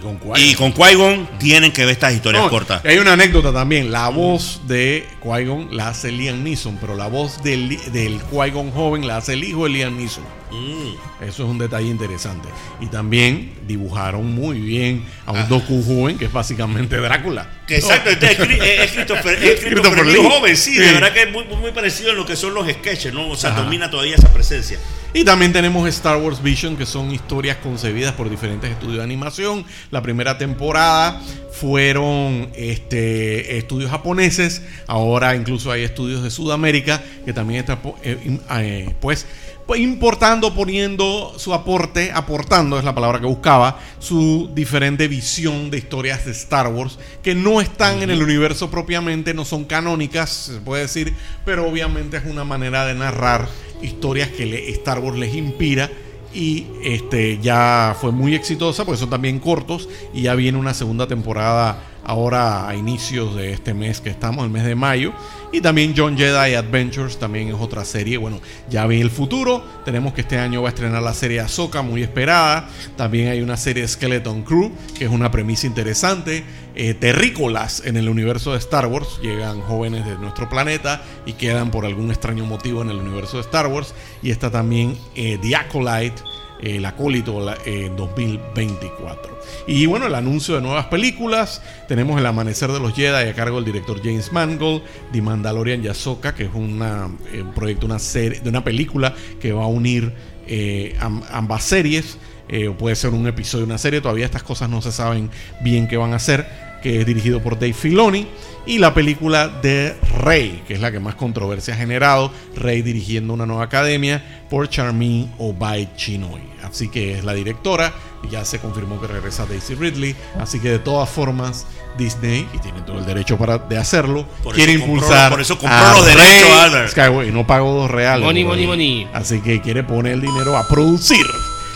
[0.03, 2.85] con y con Qui-Gon, tienen que ver estas historias No, cortas.
[2.85, 3.91] Hay una anécdota también.
[3.91, 9.07] La voz de Qui-Gon la hace Liam Neeson, pero la voz del, del Qui-Gon joven
[9.07, 10.23] la hace el hijo de Liam Neeson.
[10.53, 11.25] Mm.
[11.25, 12.49] Eso es un detalle interesante.
[12.81, 15.47] Y también dibujaron muy bien a un Ah.
[15.49, 17.49] Doku joven, que es básicamente Drácula.
[17.69, 20.95] Exacto, este es, es Christopher, es Christopher Lee joven, sí, de Sí.
[20.95, 23.29] verdad que es muy, muy parecido a lo que son los sketches, ¿no?
[23.31, 23.63] O sea, Ajá.
[23.63, 24.79] domina todavía esa presencia.
[25.15, 29.65] Y también tenemos Star Wars Vision, que son historias concebidas por diferentes estudios de animación.
[29.91, 31.21] La primera temporada
[31.53, 38.95] fueron este, estudios japoneses, ahora incluso hay estudios de Sudamérica que también están eh, eh,
[39.01, 39.27] pues,
[39.67, 45.79] pues, importando, poniendo su aporte, aportando es la palabra que buscaba, su diferente visión de
[45.79, 50.61] historias de Star Wars, que no están en el universo propiamente, no son canónicas, se
[50.61, 51.15] puede decir,
[51.47, 53.49] pero obviamente es una manera de narrar
[53.83, 55.91] historias que le- Star Wars les inspira
[56.35, 61.07] y este ya fue muy exitosa porque son también cortos y ya viene una segunda
[61.07, 65.13] temporada ahora a inicios de este mes que estamos, el mes de mayo.
[65.53, 70.13] Y también John Jedi Adventures también es otra serie, bueno, ya vi el futuro, tenemos
[70.13, 73.87] que este año va a estrenar la serie Ahsoka muy esperada, también hay una serie
[73.87, 76.43] Skeleton Crew que es una premisa interesante,
[76.77, 81.71] eh, terrícolas en el universo de Star Wars, llegan jóvenes de nuestro planeta y quedan
[81.71, 83.95] por algún extraño motivo en el universo de Star Wars.
[84.23, 86.21] Y está también eh, The Acolyte,
[86.61, 89.41] el acólito eh, en 2024.
[89.67, 91.63] Y bueno, el anuncio de nuevas películas.
[91.89, 94.83] Tenemos El Amanecer de los Jedi a cargo del director James Mangold,
[95.13, 99.53] The Mandalorian y Ahsoka, que es eh, un proyecto, una serie, de una película que
[99.53, 100.13] va a unir
[100.47, 102.19] eh, am- ambas series.
[102.49, 104.01] eh, puede ser un episodio una serie.
[104.01, 105.31] Todavía estas cosas no se saben
[105.61, 106.47] bien qué van a hacer.
[106.85, 108.29] Que es dirigido por Dave Filoni.
[108.67, 112.31] Y la película de Rey, que es la que más controversia ha generado.
[112.57, 116.41] Rey dirigiendo una nueva academia por Charmin Obaid Chinoy.
[116.63, 117.93] Así que es la directora.
[118.23, 120.15] y Ya se confirmó que regresa Daisy Ridley.
[120.39, 121.67] Así que de todas formas,
[121.99, 125.31] Disney, y tiene todo el derecho para, de hacerlo, Por quiere eso compró- impulsar.
[125.31, 126.91] por eso compró a los derechos, Rey Albert.
[126.91, 128.25] Skywalker, y no pagó dos reales.
[128.25, 129.09] Money, money, money.
[129.13, 131.25] Así que quiere poner el dinero a producir.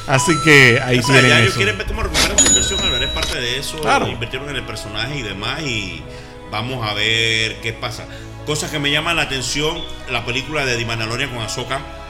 [0.08, 1.56] Así que ahí O sea, tienen ya ellos eso.
[1.58, 3.78] quieren ver cómo recuperan su inversión, Álvaro, es parte de eso.
[3.80, 4.08] Claro.
[4.08, 5.60] Invirtieron en el personaje y demás.
[5.62, 6.02] Y
[6.50, 8.06] vamos a ver qué pasa.
[8.46, 9.78] Cosas que me llaman la atención:
[10.10, 11.42] la película de The Mandalorian con.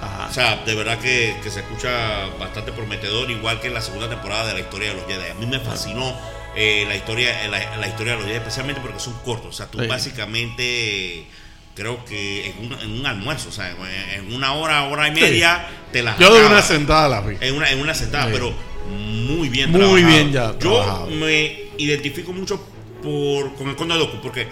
[0.00, 0.28] Ajá.
[0.30, 4.46] O sea, de verdad que, que se escucha bastante prometedor, igual que la segunda temporada
[4.46, 5.30] de la historia de los Jedi.
[5.30, 6.16] A mí me fascinó
[6.54, 9.48] eh, la, historia, la, la historia de los Jedi, especialmente porque son cortos.
[9.48, 9.86] O sea, tú Sí.
[9.88, 11.26] básicamente.
[11.78, 13.70] Creo que en un, en un almuerzo, o sea,
[14.16, 17.36] en una hora, hora y media, te las Yo de una sentada la vi.
[17.40, 18.30] en una, en una sentada, Sí.
[18.32, 18.52] pero
[18.90, 20.06] muy bien Muy trabajado.
[20.08, 21.06] bien ya Yo trabajado.
[21.10, 22.60] me identifico mucho
[23.00, 24.48] por, con el Conde Dooku, porque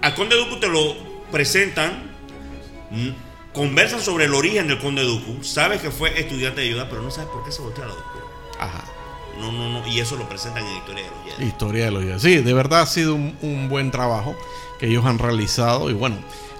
[0.00, 0.94] al Conde Dooku te lo
[1.32, 2.12] presentan,
[2.92, 3.08] mm,
[3.52, 7.10] conversan sobre el origen del Conde Dooku, sabes que fue estudiante de Yoda, pero no
[7.10, 8.28] sabes por qué se volteó a la oscuro.
[8.60, 8.84] Ajá.
[9.40, 11.48] No, no, no, y eso lo presentan en la historia de los Jedi.
[11.48, 12.20] Historia de los Jedi.
[12.20, 14.36] Sí, de verdad ha sido un, un buen trabajo
[14.84, 15.90] ellos han realizado.
[15.90, 16.16] Y bueno,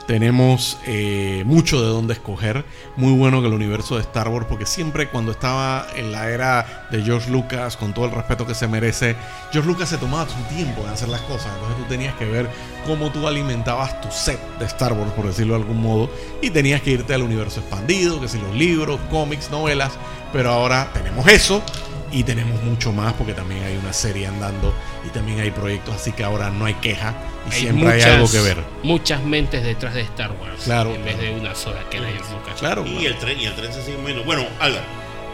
[0.06, 2.64] tenemos eh, mucho de dónde escoger.
[2.96, 6.88] Muy bueno que el universo de Star Wars, porque siempre cuando estaba en la era
[6.90, 9.16] de George Lucas, con todo el respeto que se merece,
[9.52, 11.52] George Lucas se tomaba su tiempo en hacer las cosas.
[11.54, 12.50] Entonces tú tenías que ver
[12.86, 16.10] cómo tú alimentabas tu set de Star Wars, por decirlo de algún modo.
[16.42, 19.92] Y tenías que irte al universo expandido, que si los libros, cómics, novelas.
[20.32, 21.62] Pero ahora tenemos eso
[22.14, 24.72] y tenemos mucho más porque también hay una serie andando
[25.04, 27.12] y también hay proyectos, así que ahora no hay queja
[27.48, 28.58] y siempre hay algo que ver.
[28.84, 30.62] Muchas mentes detrás de Star Wars.
[30.64, 32.54] Claro, En vez de una sola que era George Lucas.
[32.60, 33.06] Claro, Y claro.
[33.08, 34.22] el tren, y el tren se sigue moviendo.
[34.24, 34.84] Bueno, Álvaro,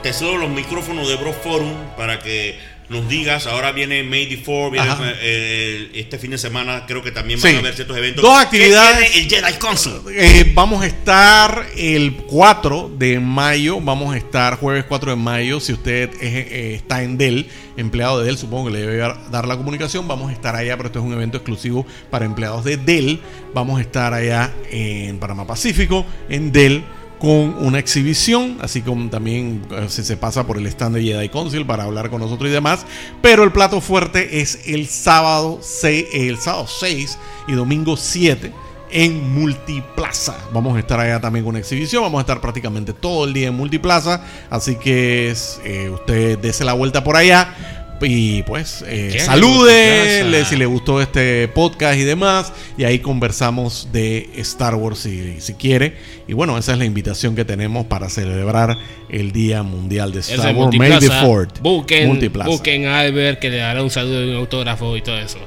[0.03, 2.59] te cedo los micrófonos de Bro Forum para que
[2.91, 3.47] nos digas.
[3.47, 4.88] Ahora viene May the 4, viene
[5.22, 6.84] eh, este fin de semana.
[6.86, 7.57] Creo que también van Sí.
[7.57, 8.22] a haber ciertos eventos.
[8.22, 9.16] Dos ¿Qué actividades.
[9.16, 9.93] el Jedi Council.
[10.14, 15.61] Eh, vamos a estar el 4 de mayo, vamos a estar jueves 4 de mayo,
[15.61, 19.30] si usted es, eh, está en Dell, empleado de Dell, supongo que le debe dar-
[19.30, 22.64] dar la comunicación, vamos a estar allá, pero esto es un evento exclusivo para empleados
[22.64, 23.20] de Dell,
[23.55, 26.82] vamos a estar allá en Panamá Pacífico, en Dell
[27.20, 31.66] con una exhibición, así como también eh, se pasa por el stand de Jedi Council
[31.66, 32.86] para hablar con nosotros y demás.
[33.20, 38.52] Pero el plato fuerte es el sábado 6, el sábado 6 y domingo 7
[38.90, 40.36] en Multiplaza.
[40.52, 42.02] Vamos a estar allá también con una exhibición.
[42.02, 44.22] Vamos a estar prácticamente todo el día en Multiplaza.
[44.48, 47.80] Así que eh, usted dese la vuelta por allá.
[48.03, 52.53] Y pues eh, si le gustó este podcast y demás.
[52.76, 55.96] Y ahí conversamos de Star Wars si, si quiere.
[56.26, 58.78] Y bueno, esa es la invitación que tenemos para celebrar
[59.09, 60.76] el Día Mundial de Star Wars.
[60.76, 61.20] May the Multiplaza.
[61.24, 61.61] Fourth.
[61.61, 62.51] Busquen, Multiplaza.
[62.51, 65.38] busquen a Albert que le dará un saludo y un autógrafo y todo eso.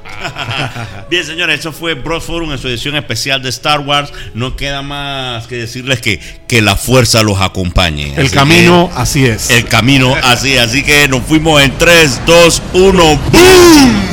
[1.10, 4.12] Bien, señores, eso fue Bros Forum en su edición especial de Star Wars.
[4.34, 8.12] No queda más que decirles que, que la fuerza los acompañe.
[8.16, 9.50] El Así camino así es.
[9.50, 10.58] el camino así.
[10.58, 12.43] Así que nos fuimos en 3, 2,
[12.74, 12.92] 1.
[13.32, 14.04] ¡Boom!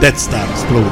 [0.00, 0.88] Death Star exploding.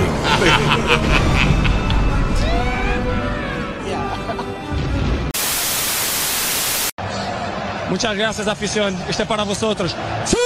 [7.88, 8.94] Muchas gracias, afición.
[9.08, 9.96] Este es para vosotros.
[10.26, 10.36] ¡Sí!